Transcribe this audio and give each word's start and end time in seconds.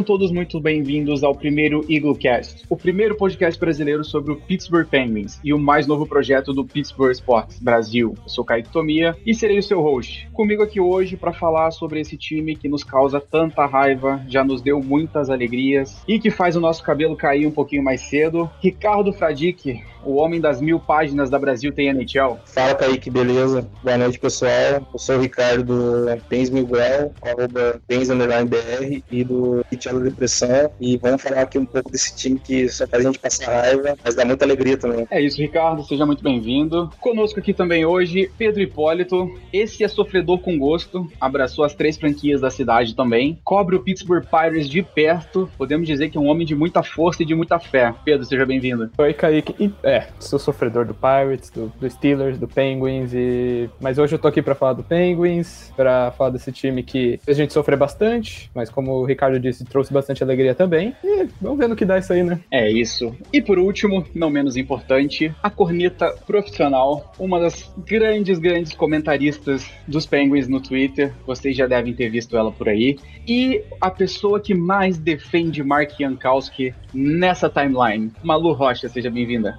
Sejam 0.00 0.16
todos 0.16 0.32
muito 0.32 0.58
bem-vindos 0.58 1.22
ao 1.22 1.34
primeiro 1.34 1.84
Eaglecast, 1.86 2.64
o 2.70 2.76
primeiro 2.76 3.14
podcast 3.18 3.60
brasileiro 3.60 4.02
sobre 4.02 4.32
o 4.32 4.36
Pittsburgh 4.36 4.88
Penguins 4.88 5.38
e 5.44 5.52
o 5.52 5.58
mais 5.58 5.86
novo 5.86 6.06
projeto 6.06 6.54
do 6.54 6.64
Pittsburgh 6.64 7.12
Sports 7.12 7.58
Brasil. 7.58 8.14
Eu 8.22 8.28
sou 8.30 8.42
Kaique 8.42 8.70
Tomia 8.70 9.14
e 9.26 9.34
serei 9.34 9.58
o 9.58 9.62
seu 9.62 9.82
host. 9.82 10.26
Comigo 10.32 10.62
aqui 10.62 10.80
hoje 10.80 11.18
para 11.18 11.34
falar 11.34 11.70
sobre 11.70 12.00
esse 12.00 12.16
time 12.16 12.56
que 12.56 12.66
nos 12.66 12.82
causa 12.82 13.20
tanta 13.20 13.66
raiva, 13.66 14.24
já 14.26 14.42
nos 14.42 14.62
deu 14.62 14.80
muitas 14.80 15.28
alegrias 15.28 16.02
e 16.08 16.18
que 16.18 16.30
faz 16.30 16.56
o 16.56 16.60
nosso 16.60 16.82
cabelo 16.82 17.14
cair 17.14 17.46
um 17.46 17.50
pouquinho 17.50 17.84
mais 17.84 18.00
cedo, 18.00 18.50
Ricardo 18.62 19.12
Fradique, 19.12 19.82
o 20.04 20.16
homem 20.16 20.40
das 20.40 20.60
mil 20.60 20.78
páginas 20.78 21.30
da 21.30 21.38
Brasil 21.38 21.72
tem 21.72 21.88
NHL. 21.88 22.38
Fala, 22.44 22.74
Kaique, 22.74 23.10
beleza? 23.10 23.68
Boa 23.82 23.96
noite, 23.96 24.18
pessoal. 24.18 24.86
Eu 24.92 24.98
sou 24.98 25.16
o 25.16 25.20
Ricardo 25.20 25.64
do 25.64 26.22
Pens 26.28 26.50
Miguel, 26.50 27.12
arroba 27.22 27.80
Pens 27.86 28.08
BR 28.08 29.02
e 29.10 29.24
do 29.24 29.64
Pitchado 29.68 30.00
Depressão. 30.00 30.70
E 30.80 30.96
vamos 30.96 31.22
falar 31.22 31.42
aqui 31.42 31.58
um 31.58 31.64
pouco 31.64 31.90
desse 31.90 32.14
time 32.14 32.38
que 32.38 32.68
só 32.68 32.86
faz 32.86 33.04
a 33.04 33.06
gente 33.06 33.18
passar 33.18 33.62
raiva, 33.62 33.96
mas 34.04 34.14
dá 34.14 34.24
muita 34.24 34.44
alegria 34.44 34.76
também. 34.76 35.06
É 35.10 35.20
isso, 35.20 35.40
Ricardo, 35.40 35.84
seja 35.84 36.06
muito 36.06 36.22
bem-vindo. 36.22 36.90
Conosco 37.00 37.38
aqui 37.38 37.52
também 37.52 37.84
hoje, 37.84 38.30
Pedro 38.36 38.60
Hipólito. 38.60 39.30
Esse 39.52 39.84
é 39.84 39.88
sofredor 39.88 40.38
com 40.38 40.58
gosto, 40.58 41.10
abraçou 41.20 41.64
as 41.64 41.74
três 41.74 41.96
franquias 41.96 42.40
da 42.40 42.50
cidade 42.50 42.94
também, 42.94 43.38
cobre 43.44 43.76
o 43.76 43.80
Pittsburgh 43.80 44.24
Pirates 44.24 44.68
de 44.68 44.82
perto. 44.82 45.50
Podemos 45.56 45.86
dizer 45.86 46.10
que 46.10 46.18
é 46.18 46.20
um 46.20 46.26
homem 46.26 46.46
de 46.46 46.54
muita 46.54 46.82
força 46.82 47.22
e 47.22 47.26
de 47.26 47.34
muita 47.34 47.58
fé. 47.58 47.94
Pedro, 48.04 48.24
seja 48.24 48.46
bem-vindo. 48.46 48.90
Oi, 48.98 49.12
Kaique. 49.12 49.54
E 49.58 49.72
é, 49.90 50.06
sou 50.20 50.38
sofredor 50.38 50.86
do 50.86 50.94
Pirates, 50.94 51.50
do, 51.50 51.72
do, 51.80 51.90
Steelers, 51.90 52.38
do 52.38 52.46
Penguins 52.46 53.12
e 53.12 53.68
mas 53.80 53.98
hoje 53.98 54.14
eu 54.14 54.18
tô 54.18 54.28
aqui 54.28 54.40
para 54.40 54.54
falar 54.54 54.74
do 54.74 54.84
Penguins, 54.84 55.72
para 55.76 56.12
falar 56.12 56.30
desse 56.30 56.52
time 56.52 56.82
que 56.82 57.18
a 57.26 57.32
gente 57.32 57.52
sofrer 57.52 57.76
bastante, 57.76 58.50
mas 58.54 58.70
como 58.70 58.92
o 58.92 59.04
Ricardo 59.04 59.38
disse, 59.38 59.64
trouxe 59.64 59.92
bastante 59.92 60.22
alegria 60.22 60.54
também. 60.54 60.94
E 61.02 61.28
vamos 61.40 61.58
ver 61.58 61.68
no 61.68 61.76
que 61.76 61.84
dá 61.84 61.98
isso 61.98 62.12
aí, 62.12 62.22
né? 62.22 62.40
É 62.50 62.70
isso. 62.70 63.14
E 63.32 63.42
por 63.42 63.58
último, 63.58 64.04
não 64.14 64.30
menos 64.30 64.56
importante, 64.56 65.34
a 65.42 65.50
corneta 65.50 66.14
profissional, 66.26 67.12
uma 67.18 67.40
das 67.40 67.72
grandes, 67.78 68.38
grandes 68.38 68.72
comentaristas 68.72 69.68
dos 69.86 70.06
Penguins 70.06 70.48
no 70.48 70.60
Twitter. 70.60 71.12
Vocês 71.26 71.56
já 71.56 71.66
devem 71.66 71.92
ter 71.92 72.08
visto 72.08 72.36
ela 72.36 72.52
por 72.52 72.68
aí. 72.68 72.98
E 73.26 73.62
a 73.80 73.90
pessoa 73.90 74.40
que 74.40 74.54
mais 74.54 74.98
defende 74.98 75.62
Mark 75.62 75.90
Jankowski 75.98 76.74
nessa 76.92 77.48
timeline, 77.48 78.12
Malu 78.22 78.52
Rocha, 78.52 78.88
seja 78.88 79.10
bem-vinda. 79.10 79.58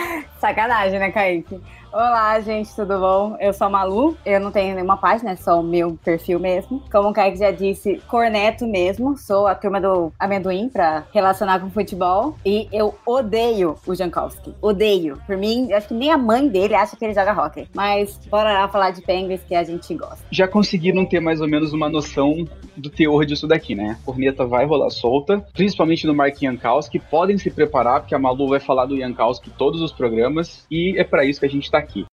Sacanagem, 0.41 0.97
né, 0.97 1.11
Kaique? 1.11 1.61
Olá, 1.93 2.39
gente, 2.39 2.73
tudo 2.73 2.97
bom? 2.97 3.35
Eu 3.37 3.51
sou 3.51 3.67
a 3.67 3.69
Malu, 3.69 4.17
eu 4.25 4.39
não 4.39 4.49
tenho 4.49 4.73
nenhuma 4.73 4.95
página, 4.95 5.31
é 5.31 5.35
só 5.35 5.59
o 5.59 5.63
meu 5.63 5.99
perfil 6.03 6.39
mesmo. 6.39 6.81
Como 6.89 7.09
o 7.09 7.13
Kaique 7.13 7.37
já 7.37 7.51
disse, 7.51 8.01
corneto 8.07 8.65
mesmo, 8.65 9.17
sou 9.17 9.45
a 9.45 9.53
turma 9.53 9.81
do 9.81 10.11
amendoim 10.17 10.69
pra 10.69 11.03
relacionar 11.13 11.59
com 11.59 11.69
futebol. 11.69 12.37
E 12.45 12.67
eu 12.71 12.95
odeio 13.05 13.75
o 13.85 13.93
Jankowski, 13.93 14.55
odeio. 14.61 15.21
Por 15.27 15.35
mim, 15.35 15.73
acho 15.73 15.89
que 15.89 15.93
nem 15.93 16.11
a 16.11 16.17
mãe 16.17 16.47
dele 16.47 16.75
acha 16.75 16.95
que 16.95 17.03
ele 17.03 17.13
joga 17.13 17.33
hockey. 17.33 17.67
Mas 17.75 18.17
bora 18.29 18.53
lá 18.53 18.69
falar 18.69 18.91
de 18.91 19.01
Penguins 19.01 19.43
que 19.43 19.53
a 19.53 19.63
gente 19.63 19.93
gosta. 19.93 20.25
Já 20.31 20.47
conseguiram 20.47 21.05
ter 21.05 21.19
mais 21.19 21.41
ou 21.41 21.47
menos 21.47 21.73
uma 21.73 21.89
noção 21.89 22.47
do 22.77 22.89
teor 22.89 23.25
disso 23.25 23.45
daqui, 23.45 23.75
né? 23.75 23.97
A 24.01 24.05
corneta 24.05 24.45
vai 24.45 24.65
rolar 24.65 24.89
solta, 24.91 25.45
principalmente 25.53 26.07
no 26.07 26.15
Mark 26.15 26.37
Jankowski. 26.41 26.99
Podem 26.99 27.37
se 27.37 27.51
preparar, 27.51 27.99
porque 27.99 28.15
a 28.15 28.19
Malu 28.19 28.47
vai 28.47 28.61
falar 28.61 28.85
do 28.85 28.97
Jankowski 28.97 29.49
todos 29.49 29.81
os 29.81 29.91
programas. 29.91 30.30
E 30.69 30.99
é 30.99 31.03
para 31.03 31.25
isso 31.25 31.39
que 31.39 31.45
a 31.45 31.49
gente 31.49 31.69
tá 31.69 31.77
aqui. 31.77 32.05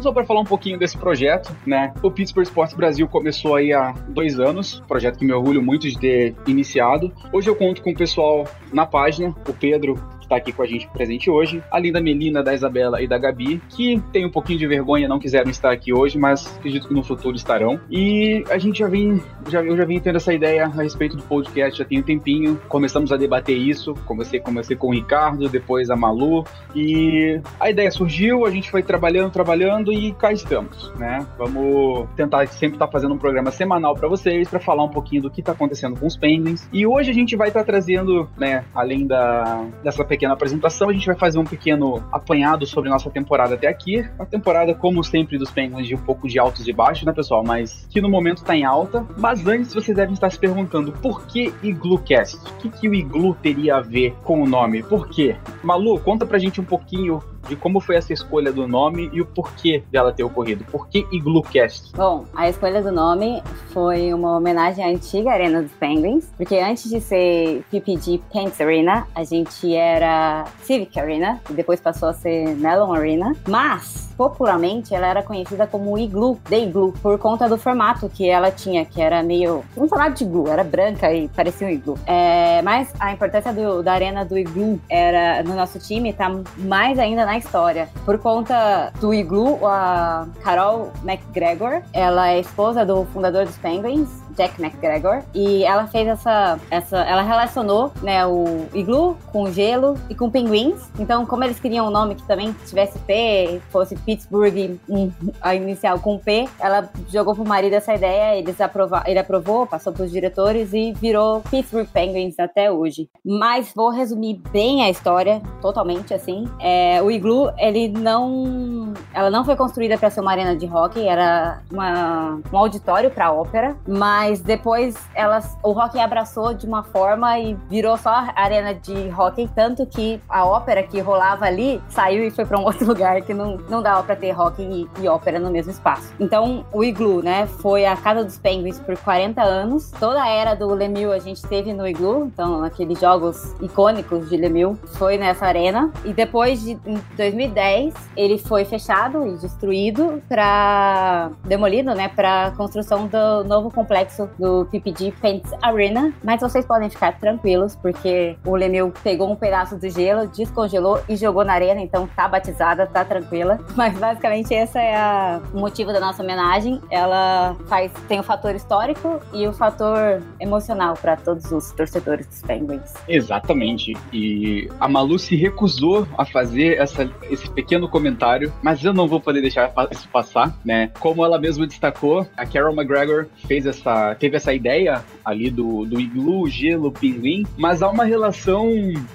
Só 0.00 0.12
para 0.12 0.24
falar 0.24 0.40
um 0.40 0.44
pouquinho 0.44 0.78
desse 0.78 0.96
projeto, 0.96 1.54
né? 1.66 1.92
O 2.02 2.10
Pittsburgh 2.10 2.46
Sports 2.46 2.74
Brasil 2.74 3.08
começou 3.08 3.56
aí 3.56 3.72
há 3.72 3.92
dois 4.08 4.38
anos, 4.38 4.80
projeto 4.86 5.18
que 5.18 5.24
me 5.24 5.32
orgulho 5.32 5.60
muito 5.60 5.88
de 5.88 5.98
ter 5.98 6.36
iniciado. 6.46 7.12
Hoje 7.32 7.50
eu 7.50 7.56
conto 7.56 7.82
com 7.82 7.90
o 7.90 7.96
pessoal 7.96 8.44
na 8.72 8.86
página, 8.86 9.34
o 9.48 9.52
Pedro, 9.52 9.94
está 10.28 10.36
aqui 10.36 10.52
com 10.52 10.62
a 10.62 10.66
gente 10.66 10.86
presente 10.88 11.30
hoje, 11.30 11.62
além 11.70 11.90
da 11.90 12.00
Melina, 12.00 12.42
da 12.42 12.52
Isabela 12.52 13.02
e 13.02 13.08
da 13.08 13.16
Gabi, 13.16 13.60
que 13.70 14.00
tem 14.12 14.26
um 14.26 14.30
pouquinho 14.30 14.58
de 14.58 14.66
vergonha, 14.66 15.08
não 15.08 15.18
quiseram 15.18 15.50
estar 15.50 15.72
aqui 15.72 15.92
hoje, 15.92 16.18
mas 16.18 16.46
acredito 16.58 16.86
que 16.86 16.94
no 16.94 17.02
futuro 17.02 17.34
estarão. 17.34 17.80
E 17.90 18.44
a 18.50 18.58
gente 18.58 18.80
já 18.80 18.88
vem, 18.88 19.22
já, 19.48 19.64
eu 19.64 19.76
já 19.76 19.84
vim 19.84 19.98
tendo 19.98 20.16
essa 20.16 20.32
ideia 20.32 20.66
a 20.66 20.68
respeito 20.68 21.16
do 21.16 21.22
podcast 21.22 21.78
já 21.78 21.84
tem 21.84 21.98
um 21.98 22.02
tempinho. 22.02 22.60
Começamos 22.68 23.10
a 23.10 23.16
debater 23.16 23.56
isso, 23.56 23.94
comecei, 24.04 24.38
comecei 24.38 24.76
com 24.76 24.88
o 24.88 24.92
Ricardo, 24.92 25.48
depois 25.48 25.88
a 25.88 25.96
Malu, 25.96 26.44
e 26.74 27.40
a 27.58 27.70
ideia 27.70 27.90
surgiu, 27.90 28.44
a 28.44 28.50
gente 28.50 28.70
foi 28.70 28.82
trabalhando, 28.82 29.32
trabalhando 29.32 29.92
e 29.92 30.12
cá 30.12 30.32
estamos, 30.32 30.92
né? 30.96 31.26
Vamos 31.38 32.08
tentar 32.16 32.46
sempre 32.48 32.76
estar 32.76 32.86
tá 32.86 32.92
fazendo 32.92 33.14
um 33.14 33.18
programa 33.18 33.50
semanal 33.50 33.94
para 33.94 34.08
vocês, 34.08 34.48
para 34.48 34.60
falar 34.60 34.84
um 34.84 34.90
pouquinho 34.90 35.22
do 35.22 35.30
que 35.30 35.40
está 35.40 35.52
acontecendo 35.52 35.98
com 35.98 36.06
os 36.06 36.16
Penguins. 36.16 36.68
E 36.72 36.86
hoje 36.86 37.10
a 37.10 37.14
gente 37.14 37.34
vai 37.36 37.48
estar 37.48 37.60
tá 37.60 37.66
trazendo, 37.66 38.28
né, 38.36 38.64
além 38.74 39.06
da, 39.06 39.64
dessa 39.82 40.04
pequena 40.04 40.17
pequena 40.18 40.34
apresentação, 40.34 40.88
a 40.88 40.92
gente 40.92 41.06
vai 41.06 41.14
fazer 41.14 41.38
um 41.38 41.44
pequeno 41.44 42.02
apanhado 42.10 42.66
sobre 42.66 42.90
nossa 42.90 43.08
temporada 43.08 43.54
até 43.54 43.68
aqui. 43.68 44.04
A 44.18 44.26
temporada, 44.26 44.74
como 44.74 45.04
sempre, 45.04 45.38
dos 45.38 45.50
Penguins 45.50 45.86
de 45.86 45.94
um 45.94 45.98
pouco 45.98 46.26
de 46.26 46.40
altos 46.40 46.66
e 46.66 46.72
baixos, 46.72 47.06
né, 47.06 47.12
pessoal? 47.12 47.44
Mas 47.46 47.86
que 47.88 48.00
no 48.00 48.08
momento 48.08 48.42
tá 48.42 48.56
em 48.56 48.64
alta. 48.64 49.06
Mas 49.16 49.46
antes, 49.46 49.72
vocês 49.72 49.96
devem 49.96 50.14
estar 50.14 50.30
se 50.30 50.38
perguntando 50.38 50.90
por 50.90 51.24
que 51.26 51.54
Iglucast? 51.62 52.36
O 52.36 52.56
que, 52.56 52.68
que 52.68 52.88
o 52.88 52.94
Iglu 52.94 53.34
teria 53.40 53.76
a 53.76 53.80
ver 53.80 54.16
com 54.24 54.42
o 54.42 54.46
nome? 54.46 54.82
Por 54.82 55.08
quê? 55.08 55.36
Malu, 55.62 56.00
conta 56.00 56.26
pra 56.26 56.38
gente 56.38 56.60
um 56.60 56.64
pouquinho 56.64 57.22
de 57.48 57.56
como 57.56 57.80
foi 57.80 57.96
essa 57.96 58.12
escolha 58.12 58.52
do 58.52 58.66
nome 58.66 59.10
e 59.12 59.20
o 59.20 59.26
porquê 59.26 59.82
dela 59.90 60.12
ter 60.12 60.24
ocorrido. 60.24 60.64
Por 60.64 60.88
que 60.88 61.06
Iglucast? 61.12 61.92
Bom, 61.94 62.24
a 62.34 62.48
escolha 62.48 62.82
do 62.82 62.92
nome 62.92 63.42
foi 63.72 64.12
uma 64.12 64.36
homenagem 64.36 64.84
à 64.84 64.88
antiga 64.88 65.30
Arena 65.30 65.62
dos 65.62 65.72
Penguins, 65.72 66.32
porque 66.36 66.56
antes 66.56 66.90
de 66.90 67.00
ser 67.00 67.64
PPG 67.70 68.20
Paints 68.32 68.60
Arena, 68.60 69.06
a 69.14 69.24
gente 69.24 69.74
era 69.74 70.46
Civic 70.62 70.98
Arena 70.98 71.40
e 71.50 71.52
depois 71.52 71.80
passou 71.80 72.08
a 72.08 72.12
ser 72.12 72.56
Mellon 72.56 72.92
Arena, 72.92 73.32
mas 73.46 74.08
popularmente 74.18 74.92
ela 74.92 75.06
era 75.06 75.22
conhecida 75.22 75.64
como 75.64 75.96
Igloo, 75.96 76.40
The 76.48 76.58
Igloo, 76.58 76.92
por 77.00 77.16
conta 77.18 77.48
do 77.48 77.56
formato 77.56 78.08
que 78.08 78.28
ela 78.28 78.50
tinha, 78.50 78.84
que 78.84 79.00
era 79.00 79.22
meio. 79.22 79.64
um 79.76 79.88
formato 79.88 80.16
de 80.16 80.24
igloo, 80.24 80.48
era 80.48 80.64
branca 80.64 81.12
e 81.14 81.28
parecia 81.28 81.68
um 81.68 81.70
igloo. 81.70 81.96
É, 82.04 82.60
mas 82.62 82.92
a 82.98 83.12
importância 83.12 83.52
do, 83.52 83.80
da 83.80 83.92
arena 83.92 84.24
do 84.24 84.36
igloo 84.36 84.80
era 84.90 85.44
no 85.44 85.54
nosso 85.54 85.78
time 85.78 86.12
tá 86.12 86.28
mais 86.58 86.98
ainda 86.98 87.24
na 87.28 87.36
história. 87.36 87.90
Por 88.06 88.18
conta 88.18 88.90
do 89.00 89.12
igloo, 89.12 89.66
a 89.66 90.26
Carol 90.42 90.90
McGregor, 91.04 91.82
ela 91.92 92.30
é 92.30 92.40
esposa 92.40 92.86
do 92.86 93.04
fundador 93.12 93.44
dos 93.44 93.58
Penguins, 93.58 94.08
Jack 94.38 94.62
McGregor, 94.62 95.22
e 95.34 95.64
ela 95.64 95.88
fez 95.88 96.06
essa, 96.06 96.58
essa 96.70 96.98
ela 96.98 97.22
relacionou, 97.22 97.92
né, 98.00 98.24
o 98.24 98.66
iglu 98.72 99.16
com 99.32 99.50
gelo 99.50 99.96
e 100.08 100.14
com 100.14 100.30
pinguins. 100.30 100.90
Então, 100.98 101.26
como 101.26 101.42
eles 101.42 101.58
queriam 101.58 101.88
um 101.88 101.90
nome 101.90 102.14
que 102.14 102.22
também 102.22 102.54
tivesse 102.64 102.98
P, 103.00 103.60
fosse 103.70 103.96
Pittsburgh, 103.96 104.78
um, 104.88 105.10
a 105.40 105.54
inicial 105.54 105.98
com 105.98 106.18
P, 106.18 106.48
ela 106.60 106.88
jogou 107.08 107.34
pro 107.34 107.44
marido 107.44 107.74
essa 107.74 107.94
ideia, 107.94 108.38
eles 108.38 108.60
aprova, 108.60 109.02
ele 109.06 109.18
aprovou, 109.18 109.66
passou 109.66 109.92
pros 109.92 110.10
diretores 110.12 110.72
e 110.72 110.92
virou 110.92 111.40
Pittsburgh 111.50 111.88
Penguins 111.92 112.38
até 112.38 112.70
hoje. 112.70 113.08
Mas 113.24 113.72
vou 113.74 113.90
resumir 113.90 114.40
bem 114.52 114.84
a 114.84 114.90
história, 114.90 115.42
totalmente 115.60 116.14
assim. 116.14 116.46
É, 116.60 117.02
o 117.02 117.10
iglu, 117.10 117.50
ele 117.58 117.88
não, 117.88 118.94
ela 119.12 119.30
não 119.30 119.44
foi 119.44 119.56
construída 119.56 119.98
para 119.98 120.10
ser 120.10 120.20
uma 120.20 120.30
arena 120.30 120.54
de 120.54 120.66
hockey, 120.66 121.08
era 121.08 121.60
uma, 121.72 122.40
um 122.52 122.56
auditório 122.56 123.10
para 123.10 123.32
ópera, 123.32 123.76
mas 123.86 124.27
mas 124.28 124.40
depois 124.40 124.94
elas, 125.14 125.56
o 125.62 125.70
hockey 125.70 125.98
abraçou 125.98 126.52
de 126.52 126.66
uma 126.66 126.82
forma 126.82 127.38
e 127.38 127.54
virou 127.70 127.96
só 127.96 128.26
arena 128.36 128.74
de 128.74 129.10
hockey, 129.16 129.48
tanto 129.54 129.86
que 129.86 130.20
a 130.28 130.44
ópera 130.44 130.82
que 130.82 131.00
rolava 131.00 131.46
ali 131.46 131.80
saiu 131.88 132.22
e 132.22 132.30
foi 132.30 132.44
para 132.44 132.58
um 132.58 132.64
outro 132.68 132.86
lugar 132.86 133.22
que 133.22 133.32
não, 133.32 133.56
não 133.70 133.82
dava 133.82 134.02
para 134.02 134.14
ter 134.14 134.38
hockey 134.38 134.62
e, 134.62 135.02
e, 135.02 135.08
ópera 135.08 135.38
no 135.38 135.50
mesmo 135.50 135.72
espaço. 135.72 136.12
Então, 136.20 136.66
o 136.72 136.84
Iglu, 136.84 137.22
né, 137.22 137.46
foi 137.46 137.86
a 137.86 137.96
casa 137.96 138.22
dos 138.22 138.38
Penguins 138.38 138.78
por 138.78 138.98
40 138.98 139.42
anos. 139.42 139.90
Toda 139.98 140.22
a 140.22 140.28
era 140.28 140.54
do 140.54 140.68
Lemieux 140.74 141.10
a 141.14 141.18
gente 141.18 141.40
teve 141.46 141.72
no 141.72 141.86
Iglu, 141.86 142.26
então 142.26 142.62
aqueles 142.62 143.00
jogos 143.00 143.54
icônicos 143.62 144.28
de 144.28 144.36
Lemieux 144.36 144.76
foi 144.98 145.16
nessa 145.16 145.46
arena. 145.46 145.90
E 146.04 146.12
depois 146.12 146.60
de 146.60 146.72
em 146.84 147.00
2010, 147.16 147.94
ele 148.14 148.36
foi 148.36 148.66
fechado 148.66 149.26
e 149.26 149.38
destruído 149.38 150.22
para 150.28 151.30
demolido, 151.44 151.94
né, 151.94 152.08
para 152.08 152.50
construção 152.58 153.06
do 153.06 153.44
novo 153.44 153.70
complexo 153.70 154.17
do 154.38 154.66
PPG 154.66 155.12
Paints 155.20 155.52
Arena. 155.62 156.12
Mas 156.22 156.40
vocês 156.40 156.64
podem 156.64 156.88
ficar 156.88 157.18
tranquilos 157.18 157.76
porque 157.76 158.36
o 158.44 158.56
Lemieux 158.56 158.92
pegou 159.02 159.30
um 159.30 159.36
pedaço 159.36 159.76
do 159.76 159.88
gelo, 159.88 160.26
descongelou 160.28 161.00
e 161.08 161.16
jogou 161.16 161.44
na 161.44 161.52
arena, 161.52 161.80
então 161.80 162.06
tá 162.06 162.26
batizada, 162.28 162.86
tá 162.86 163.04
tranquila. 163.04 163.58
Mas 163.76 163.98
basicamente 163.98 164.52
esse 164.54 164.78
é 164.78 165.40
o 165.52 165.58
motivo 165.58 165.92
da 165.92 166.00
nossa 166.00 166.22
homenagem. 166.22 166.80
Ela 166.90 167.56
faz 167.66 167.92
tem 168.08 168.18
o 168.18 168.22
fator 168.22 168.54
histórico 168.54 169.20
e 169.32 169.46
o 169.46 169.52
fator 169.52 170.22
emocional 170.40 170.94
para 170.94 171.16
todos 171.16 171.50
os 171.52 171.72
torcedores 171.72 172.26
dos 172.26 172.42
Penguins. 172.42 172.94
Exatamente. 173.06 173.94
E 174.12 174.68
a 174.80 174.88
Malu 174.88 175.18
se 175.18 175.36
recusou 175.36 176.06
a 176.16 176.24
fazer 176.24 176.78
essa, 176.78 177.08
esse 177.30 177.48
pequeno 177.50 177.88
comentário, 177.88 178.52
mas 178.62 178.82
eu 178.84 178.92
não 178.92 179.06
vou 179.06 179.20
poder 179.20 179.40
deixar 179.40 179.72
isso 179.90 180.08
passar, 180.08 180.56
né? 180.64 180.90
Como 180.98 181.24
ela 181.24 181.38
mesma 181.38 181.66
destacou, 181.66 182.26
a 182.36 182.46
Carol 182.46 182.74
McGregor 182.74 183.26
fez 183.46 183.66
essa, 183.66 184.07
teve 184.14 184.36
essa 184.36 184.52
ideia 184.52 185.04
ali 185.24 185.50
do, 185.50 185.84
do 185.84 186.00
iglu, 186.00 186.48
gelo, 186.48 186.92
pinguim, 186.92 187.46
mas 187.56 187.82
há 187.82 187.88
uma 187.88 188.04
relação 188.04 188.68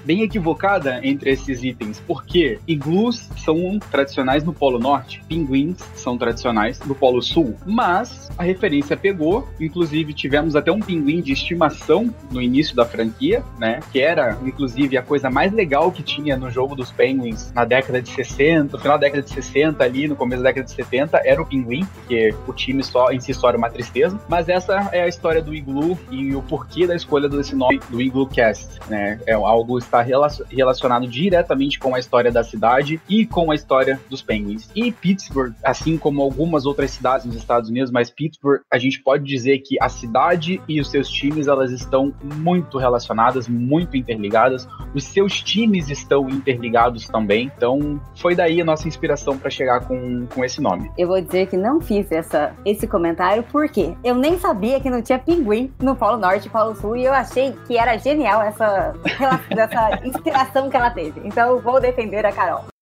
bem 0.04 0.22
equivocada 0.22 1.00
entre 1.02 1.30
esses 1.30 1.62
itens, 1.62 2.02
porque 2.06 2.58
iglus 2.66 3.28
são 3.36 3.78
tradicionais 3.90 4.44
no 4.44 4.52
Polo 4.52 4.78
Norte, 4.78 5.22
pinguins 5.28 5.78
são 5.94 6.16
tradicionais 6.16 6.80
no 6.80 6.94
Polo 6.94 7.22
Sul, 7.22 7.56
mas 7.66 8.30
a 8.36 8.42
referência 8.42 8.96
pegou, 8.96 9.48
inclusive 9.60 10.12
tivemos 10.12 10.56
até 10.56 10.70
um 10.70 10.80
pinguim 10.80 11.20
de 11.20 11.32
estimação 11.32 12.12
no 12.30 12.40
início 12.40 12.74
da 12.74 12.84
franquia, 12.84 13.42
né, 13.58 13.80
que 13.92 14.00
era 14.00 14.38
inclusive 14.44 14.96
a 14.96 15.02
coisa 15.02 15.30
mais 15.30 15.52
legal 15.52 15.90
que 15.90 16.02
tinha 16.02 16.36
no 16.36 16.50
jogo 16.50 16.74
dos 16.74 16.90
Penguins 16.90 17.52
na 17.52 17.64
década 17.64 18.00
de 18.00 18.10
60, 18.10 18.76
no 18.76 18.78
final 18.78 18.98
da 18.98 19.06
década 19.06 19.22
de 19.22 19.30
60 19.30 19.82
ali, 19.82 20.08
no 20.08 20.16
começo 20.16 20.42
da 20.42 20.50
década 20.50 20.66
de 20.66 20.72
70, 20.72 21.20
era 21.24 21.40
o 21.40 21.46
pinguim, 21.46 21.86
que 22.08 22.34
o 22.46 22.52
time 22.52 22.82
só 22.82 23.10
em 23.10 23.20
si 23.20 23.32
só 23.34 23.48
era 23.48 23.58
uma 23.58 23.70
tristeza, 23.70 24.18
mas 24.28 24.48
essa 24.48 24.73
é 24.92 25.02
a 25.02 25.08
história 25.08 25.42
do 25.42 25.54
Iglu 25.54 25.98
e 26.10 26.34
o 26.34 26.42
porquê 26.42 26.86
da 26.86 26.94
escolha 26.94 27.28
desse 27.28 27.54
nome 27.54 27.80
do 27.90 28.00
Iglu 28.00 28.26
Cast, 28.26 28.80
né? 28.88 29.20
É 29.26 29.32
algo 29.32 29.78
está 29.78 30.04
relacionado 30.50 31.06
diretamente 31.06 31.78
com 31.78 31.94
a 31.94 31.98
história 31.98 32.30
da 32.30 32.42
cidade 32.42 33.00
e 33.08 33.26
com 33.26 33.50
a 33.50 33.54
história 33.54 34.00
dos 34.08 34.22
Penguins. 34.22 34.68
E 34.74 34.90
Pittsburgh, 34.90 35.54
assim 35.62 35.96
como 35.96 36.22
algumas 36.22 36.66
outras 36.66 36.90
cidades 36.90 37.26
nos 37.26 37.36
Estados 37.36 37.70
Unidos, 37.70 37.90
mas 37.90 38.10
Pittsburgh, 38.10 38.62
a 38.72 38.78
gente 38.78 39.02
pode 39.02 39.24
dizer 39.24 39.58
que 39.58 39.76
a 39.80 39.88
cidade 39.88 40.60
e 40.68 40.80
os 40.80 40.90
seus 40.90 41.08
times 41.08 41.46
elas 41.46 41.70
estão 41.70 42.12
muito 42.22 42.78
relacionadas, 42.78 43.48
muito 43.48 43.96
interligadas. 43.96 44.66
Os 44.94 45.04
seus 45.04 45.40
times 45.40 45.90
estão 45.90 46.28
interligados 46.28 47.06
também. 47.06 47.50
Então, 47.56 48.00
foi 48.16 48.34
daí 48.34 48.60
a 48.60 48.64
nossa 48.64 48.88
inspiração 48.88 49.36
para 49.38 49.50
chegar 49.50 49.80
com, 49.80 50.26
com 50.26 50.44
esse 50.44 50.60
nome. 50.60 50.90
Eu 50.96 51.08
vou 51.08 51.20
dizer 51.20 51.46
que 51.46 51.56
não 51.56 51.80
fiz 51.80 52.10
essa, 52.10 52.54
esse 52.64 52.86
comentário 52.86 53.44
porque 53.50 53.94
eu 54.02 54.14
nem 54.14 54.38
sabia 54.38 54.63
que 54.80 54.90
não 54.90 55.02
tinha 55.02 55.18
pinguim 55.18 55.72
no 55.80 55.94
Polo 55.94 56.16
Norte 56.16 56.46
e 56.46 56.50
Polo 56.50 56.74
Sul 56.74 56.96
e 56.96 57.04
eu 57.04 57.12
achei 57.12 57.52
que 57.66 57.76
era 57.76 57.96
genial 57.98 58.42
essa, 58.42 58.92
essa 59.50 60.06
inspiração 60.06 60.70
que 60.70 60.76
ela 60.76 60.90
teve. 60.90 61.20
Então, 61.24 61.60
vou 61.60 61.80
defender 61.80 62.24
a 62.24 62.32
Carol. 62.32 62.73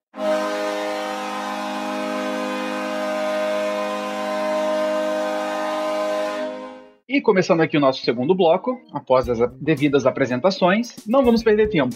E 7.12 7.20
começando 7.20 7.60
aqui 7.60 7.76
o 7.76 7.80
nosso 7.80 8.02
segundo 8.02 8.34
bloco, 8.34 8.80
após 8.90 9.28
as 9.28 9.38
devidas 9.60 10.06
apresentações, 10.06 10.96
não 11.06 11.22
vamos 11.22 11.42
perder 11.42 11.68
tempo. 11.68 11.94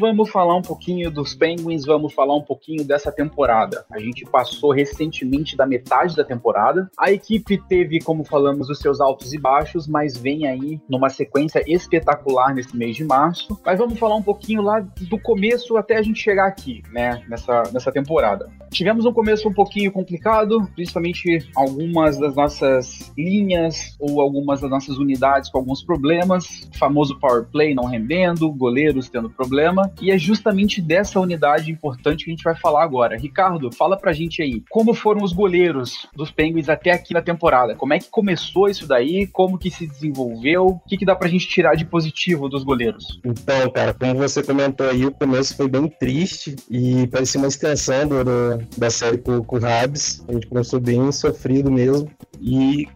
Vamos 0.00 0.30
falar 0.30 0.56
um 0.56 0.62
pouquinho 0.62 1.10
dos 1.10 1.34
Penguins, 1.34 1.84
vamos 1.84 2.14
falar 2.14 2.34
um 2.34 2.40
pouquinho 2.40 2.82
dessa 2.82 3.12
temporada. 3.12 3.84
A 3.92 3.98
gente 3.98 4.24
passou 4.24 4.72
recentemente 4.72 5.54
da 5.54 5.66
metade 5.66 6.16
da 6.16 6.24
temporada. 6.24 6.90
A 6.98 7.12
equipe 7.12 7.62
teve, 7.68 8.00
como 8.00 8.24
falamos, 8.24 8.70
os 8.70 8.78
seus 8.78 9.02
altos 9.02 9.34
e 9.34 9.38
baixos, 9.38 9.86
mas 9.86 10.16
vem 10.16 10.46
aí 10.46 10.80
numa 10.88 11.10
sequência 11.10 11.62
espetacular 11.66 12.54
nesse 12.54 12.74
mês 12.74 12.96
de 12.96 13.04
março. 13.04 13.60
Mas 13.66 13.78
vamos 13.78 13.98
falar 13.98 14.16
um 14.16 14.22
pouquinho 14.22 14.62
lá 14.62 14.80
do 14.80 15.18
começo 15.18 15.76
até 15.76 15.98
a 15.98 16.02
gente 16.02 16.18
chegar 16.18 16.46
aqui, 16.46 16.82
né, 16.90 17.22
nessa, 17.28 17.64
nessa 17.70 17.92
temporada. 17.92 18.50
Tivemos 18.70 19.04
um 19.04 19.12
começo 19.12 19.46
um 19.46 19.52
pouquinho 19.52 19.92
complicado, 19.92 20.66
principalmente 20.74 21.46
algumas 21.54 22.18
das 22.18 22.34
nossas 22.34 23.12
linhas 23.16 23.94
ou 24.00 24.22
algumas 24.22 24.53
algumas 24.54 24.60
das 24.60 24.70
nossas 24.70 24.98
unidades 24.98 25.50
com 25.50 25.58
alguns 25.58 25.82
problemas, 25.82 26.68
famoso 26.78 27.18
power 27.18 27.44
play 27.44 27.74
não 27.74 27.84
rendendo, 27.84 28.50
goleiros 28.52 29.08
tendo 29.08 29.28
problema, 29.28 29.90
e 30.00 30.10
é 30.10 30.18
justamente 30.18 30.80
dessa 30.80 31.20
unidade 31.20 31.70
importante 31.70 32.24
que 32.24 32.30
a 32.30 32.34
gente 32.34 32.44
vai 32.44 32.54
falar 32.54 32.84
agora. 32.84 33.16
Ricardo, 33.16 33.72
fala 33.72 33.96
pra 33.96 34.12
gente 34.12 34.42
aí, 34.42 34.62
como 34.70 34.94
foram 34.94 35.22
os 35.22 35.32
goleiros 35.32 36.06
dos 36.14 36.30
Penguins 36.30 36.68
até 36.68 36.92
aqui 36.92 37.12
na 37.14 37.22
temporada? 37.22 37.74
Como 37.74 37.92
é 37.92 37.98
que 37.98 38.08
começou 38.08 38.68
isso 38.68 38.86
daí? 38.86 39.26
Como 39.26 39.58
que 39.58 39.70
se 39.70 39.86
desenvolveu? 39.86 40.66
O 40.66 40.80
que, 40.80 40.96
que 40.96 41.04
dá 41.04 41.16
pra 41.16 41.28
gente 41.28 41.48
tirar 41.48 41.74
de 41.74 41.84
positivo 41.84 42.48
dos 42.48 42.62
goleiros? 42.62 43.20
Então, 43.24 43.70
cara, 43.70 43.94
como 43.94 44.14
você 44.14 44.42
comentou 44.42 44.88
aí, 44.88 45.04
o 45.06 45.12
começo 45.12 45.56
foi 45.56 45.68
bem 45.68 45.88
triste 45.88 46.56
e 46.70 47.06
parecia 47.08 47.40
uma 47.40 47.48
extensão 47.48 48.06
do, 48.06 48.24
do, 48.24 48.66
da 48.76 48.90
série 48.90 49.18
com, 49.18 49.42
com 49.42 49.56
o 49.56 49.60
Rabs. 49.60 50.24
A 50.28 50.32
gente 50.32 50.46
começou 50.46 50.80
bem 50.80 51.10
sofrido 51.12 51.70
mesmo. 51.70 52.10
E 52.40 52.86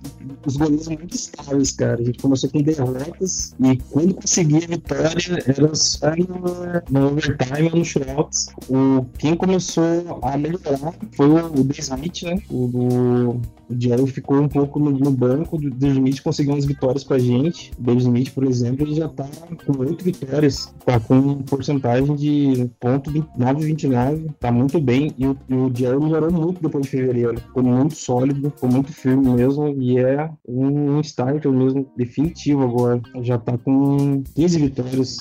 os 0.45 0.57
goleiros 0.57 0.89
muito 0.89 1.15
estáveis, 1.49 1.73
cara. 1.73 2.00
A 2.00 2.05
gente 2.05 2.19
começou 2.19 2.50
com 2.50 2.62
derrotas 2.62 3.55
e 3.61 3.77
quando 3.91 4.15
conseguia 4.15 4.59
a 4.59 4.67
vitória 4.67 5.45
era 5.47 5.75
só 5.75 6.11
no, 6.11 7.00
no 7.00 7.06
overtime 7.09 7.71
ou 7.73 7.79
no 7.79 7.85
shootouts. 7.85 8.49
O, 8.69 9.05
quem 9.19 9.35
começou 9.37 9.85
a 10.23 10.37
melhorar 10.37 10.95
foi 11.12 11.29
o, 11.29 11.61
o 11.61 11.69
Smith, 11.79 12.23
né? 12.23 12.43
O, 12.50 13.41
o 13.69 13.81
Jerry 13.81 14.06
ficou 14.06 14.41
um 14.41 14.49
pouco 14.49 14.79
no, 14.79 14.91
no 14.91 15.11
banco. 15.11 15.56
O 15.56 15.70
The 15.70 15.88
Smith 15.88 16.23
conseguiu 16.23 16.55
umas 16.55 16.65
vitórias 16.65 17.05
com 17.05 17.15
a 17.15 17.19
gente. 17.19 17.70
O 17.79 17.82
Dave 17.82 18.00
Smith, 18.00 18.32
por 18.32 18.44
exemplo, 18.44 18.87
ele 18.87 18.94
já 18.94 19.09
tá 19.09 19.29
com 19.67 19.79
oito 19.81 20.05
vitórias. 20.05 20.75
Tá 20.85 20.99
com 20.99 21.43
porcentagem 21.43 22.15
de 22.17 22.70
ponto 22.81 23.11
9,29. 23.11 24.35
Tá 24.41 24.50
muito 24.50 24.81
bem. 24.81 25.12
E 25.19 25.26
o, 25.26 25.37
e 25.49 25.55
o 25.55 25.73
Jerry 25.75 26.00
melhorou 26.00 26.32
muito 26.32 26.62
depois 26.62 26.85
de 26.85 26.91
fevereiro. 26.91 27.38
Ficou 27.38 27.62
muito 27.62 27.94
sólido, 27.94 28.50
ficou 28.50 28.70
muito 28.70 28.93
firme 28.93 29.29
mesmo. 29.29 29.69
E 29.69 29.99
é 29.99 30.31
um 30.49 31.00
starter 31.00 31.53
mesmo 31.53 31.91
definitivo 31.97 32.62
agora. 32.62 33.00
Já 33.23 33.38
tá 33.38 33.59
com 33.59 34.23
15 34.35 34.59
vitórias. 34.59 35.19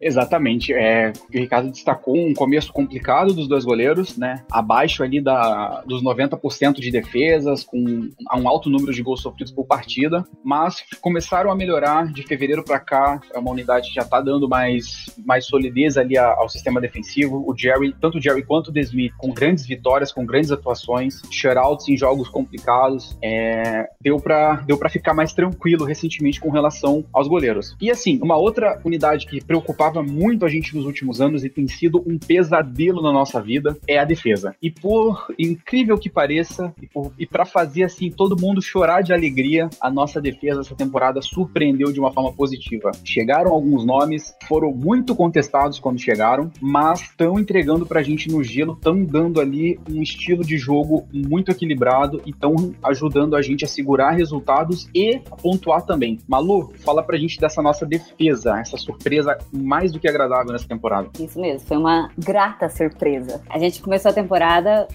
Exatamente. 0.00 0.72
É, 0.72 1.12
o 1.12 1.38
Ricardo 1.38 1.70
destacou 1.70 2.16
um 2.16 2.32
começo 2.34 2.72
complicado 2.72 3.34
dos 3.34 3.48
dois 3.48 3.64
goleiros, 3.64 4.16
né? 4.16 4.42
Abaixo 4.50 5.02
ali 5.02 5.20
da, 5.20 5.82
dos 5.86 6.02
90% 6.02 6.74
de 6.74 6.90
defesas, 6.90 7.65
com 7.66 7.78
um 7.78 8.48
alto 8.48 8.70
número 8.70 8.92
de 8.92 9.02
gols 9.02 9.20
sofridos 9.20 9.52
por 9.52 9.66
partida, 9.66 10.24
mas 10.44 10.84
começaram 11.00 11.50
a 11.50 11.56
melhorar 11.56 12.12
de 12.12 12.22
fevereiro 12.22 12.64
para 12.64 12.78
cá. 12.78 13.20
É 13.34 13.38
uma 13.38 13.50
unidade 13.50 13.88
que 13.88 13.94
já 13.94 14.04
tá 14.04 14.20
dando 14.20 14.48
mais, 14.48 15.06
mais 15.24 15.46
solidez 15.46 15.96
ali 15.96 16.16
ao 16.16 16.48
sistema 16.48 16.80
defensivo. 16.80 17.44
O 17.46 17.56
Jerry, 17.56 17.94
tanto 18.00 18.18
o 18.18 18.22
Jerry 18.22 18.44
quanto 18.44 18.68
o 18.68 18.72
Desmith, 18.72 19.12
com 19.18 19.32
grandes 19.32 19.66
vitórias, 19.66 20.12
com 20.12 20.24
grandes 20.24 20.50
atuações, 20.50 21.20
shutouts 21.30 21.88
em 21.88 21.96
jogos 21.96 22.28
complicados. 22.28 23.16
É, 23.22 23.88
deu 24.00 24.18
para 24.18 24.56
deu 24.66 24.78
pra 24.78 24.88
ficar 24.88 25.14
mais 25.14 25.32
tranquilo 25.32 25.84
recentemente 25.84 26.40
com 26.40 26.50
relação 26.50 27.04
aos 27.12 27.28
goleiros. 27.28 27.76
E 27.80 27.90
assim, 27.90 28.18
uma 28.22 28.36
outra 28.36 28.80
unidade 28.84 29.26
que 29.26 29.44
preocupava 29.44 30.02
muito 30.02 30.44
a 30.44 30.48
gente 30.48 30.74
nos 30.74 30.84
últimos 30.84 31.20
anos 31.20 31.44
e 31.44 31.48
tem 31.48 31.66
sido 31.68 32.02
um 32.06 32.18
pesadelo 32.18 33.02
na 33.02 33.12
nossa 33.12 33.40
vida 33.40 33.76
é 33.86 33.98
a 33.98 34.04
defesa. 34.04 34.54
E 34.62 34.70
por 34.70 35.26
incrível 35.38 35.98
que 35.98 36.10
pareça, 36.10 36.74
e, 37.18 37.26
para 37.26 37.44
fazer 37.56 37.84
assim 37.84 38.10
todo 38.10 38.38
mundo 38.38 38.60
chorar 38.60 39.00
de 39.00 39.14
alegria, 39.14 39.70
a 39.80 39.90
nossa 39.90 40.20
defesa 40.20 40.60
essa 40.60 40.74
temporada 40.74 41.22
surpreendeu 41.22 41.90
de 41.90 41.98
uma 41.98 42.12
forma 42.12 42.30
positiva. 42.30 42.90
Chegaram 43.02 43.50
alguns 43.50 43.82
nomes, 43.82 44.36
foram 44.46 44.72
muito 44.72 45.16
contestados 45.16 45.78
quando 45.78 45.98
chegaram, 45.98 46.50
mas 46.60 47.00
estão 47.00 47.40
entregando 47.40 47.86
pra 47.86 48.02
gente 48.02 48.28
no 48.30 48.44
gelo, 48.44 48.74
estão 48.74 49.02
dando 49.02 49.40
ali 49.40 49.80
um 49.90 50.02
estilo 50.02 50.44
de 50.44 50.58
jogo 50.58 51.08
muito 51.10 51.50
equilibrado 51.50 52.20
e 52.26 52.30
estão 52.30 52.74
ajudando 52.82 53.34
a 53.34 53.40
gente 53.40 53.64
a 53.64 53.68
segurar 53.68 54.10
resultados 54.10 54.86
e 54.94 55.18
pontuar 55.40 55.80
também. 55.80 56.18
Malu, 56.28 56.74
fala 56.84 57.02
pra 57.02 57.16
gente 57.16 57.40
dessa 57.40 57.62
nossa 57.62 57.86
defesa, 57.86 58.58
essa 58.60 58.76
surpresa 58.76 59.38
mais 59.50 59.92
do 59.92 59.98
que 59.98 60.06
agradável 60.06 60.52
nessa 60.52 60.68
temporada. 60.68 61.08
Isso 61.18 61.40
mesmo, 61.40 61.66
foi 61.66 61.78
uma 61.78 62.10
grata 62.18 62.68
surpresa. 62.68 63.40
A 63.48 63.58
gente 63.58 63.80
começou 63.80 64.10
a 64.10 64.14
temporada 64.14 64.86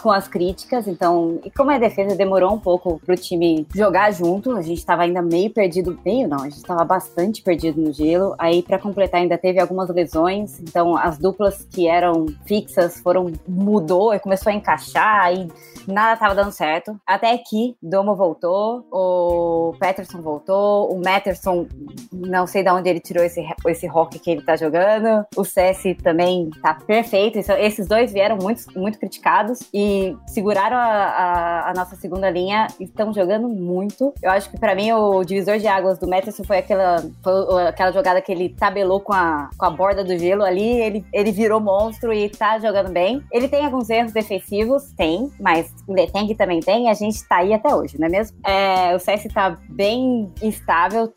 com 0.00 0.10
as 0.10 0.26
críticas, 0.26 0.88
então, 0.88 1.38
e 1.44 1.50
como 1.50 1.70
a 1.70 1.78
defesa 1.78 1.97
demorou 2.04 2.52
um 2.52 2.58
pouco 2.58 3.00
pro 3.04 3.16
time 3.16 3.66
jogar 3.74 4.12
junto, 4.12 4.56
a 4.56 4.62
gente 4.62 4.78
estava 4.78 5.02
ainda 5.02 5.22
meio 5.22 5.50
perdido, 5.50 5.98
meio 6.04 6.28
não, 6.28 6.38
a 6.38 6.48
gente 6.48 6.56
estava 6.56 6.84
bastante 6.84 7.42
perdido 7.42 7.80
no 7.80 7.92
gelo. 7.92 8.34
Aí 8.38 8.62
para 8.62 8.78
completar 8.78 9.20
ainda 9.20 9.38
teve 9.38 9.60
algumas 9.60 9.88
lesões, 9.88 10.60
então 10.60 10.96
as 10.96 11.18
duplas 11.18 11.66
que 11.70 11.86
eram 11.86 12.26
fixas 12.46 13.00
foram 13.00 13.32
mudou 13.46 14.14
e 14.14 14.18
começou 14.18 14.50
a 14.50 14.54
encaixar 14.54 15.34
e 15.34 15.48
nada 15.86 16.18
tava 16.18 16.34
dando 16.34 16.52
certo. 16.52 16.98
Até 17.06 17.36
que 17.38 17.76
Domo 17.82 18.14
voltou, 18.14 18.86
o 18.90 19.74
Peterson 19.78 20.20
voltou, 20.20 20.92
o 20.92 21.00
Matterson, 21.02 21.66
não 22.12 22.46
sei 22.46 22.62
de 22.62 22.70
onde 22.70 22.88
ele 22.88 23.00
tirou 23.00 23.24
esse, 23.24 23.44
esse 23.66 23.86
rock 23.86 24.18
que 24.18 24.30
ele 24.30 24.42
tá 24.42 24.56
jogando. 24.56 25.26
O 25.36 25.44
CS 25.44 25.96
também 26.02 26.50
tá 26.62 26.74
perfeito. 26.74 27.38
Esses 27.38 27.86
dois 27.86 28.12
vieram 28.12 28.36
muito, 28.36 28.64
muito 28.78 28.98
criticados 28.98 29.60
e 29.72 30.16
seguraram 30.26 30.76
a, 30.76 30.80
a, 30.82 31.70
a 31.70 31.74
nossa 31.74 31.87
segunda 31.96 32.30
linha 32.30 32.66
estão 32.78 33.12
jogando 33.12 33.48
muito. 33.48 34.12
Eu 34.22 34.30
acho 34.30 34.50
que 34.50 34.58
para 34.58 34.74
mim 34.74 34.92
o 34.92 35.24
divisor 35.24 35.58
de 35.58 35.66
águas 35.66 35.98
do 35.98 36.08
Matterson 36.08 36.44
foi 36.44 36.58
aquela, 36.58 37.04
foi 37.22 37.66
aquela 37.66 37.92
jogada 37.92 38.20
que 38.20 38.32
ele 38.32 38.48
tabelou 38.48 39.00
com 39.00 39.12
a, 39.12 39.50
com 39.56 39.66
a 39.66 39.70
borda 39.70 40.04
do 40.04 40.16
gelo 40.18 40.42
ali. 40.42 40.80
Ele, 40.80 41.04
ele 41.12 41.32
virou 41.32 41.60
monstro 41.60 42.12
e 42.12 42.28
tá 42.28 42.58
jogando 42.58 42.90
bem. 42.90 43.22
Ele 43.32 43.48
tem 43.48 43.64
alguns 43.64 43.90
erros 43.90 44.12
defensivos, 44.12 44.92
tem, 44.96 45.30
mas 45.40 45.72
o 45.86 45.92
Leteng 45.92 46.34
também 46.34 46.60
tem 46.60 46.84
e 46.84 46.88
a 46.88 46.94
gente 46.94 47.26
tá 47.26 47.38
aí 47.38 47.52
até 47.52 47.74
hoje, 47.74 47.98
não 47.98 48.06
é 48.06 48.10
mesmo? 48.10 48.36
É, 48.44 48.94
o 48.94 48.98
CS 48.98 49.24
tá 49.32 49.58
bem 49.68 50.32
estável. 50.42 51.12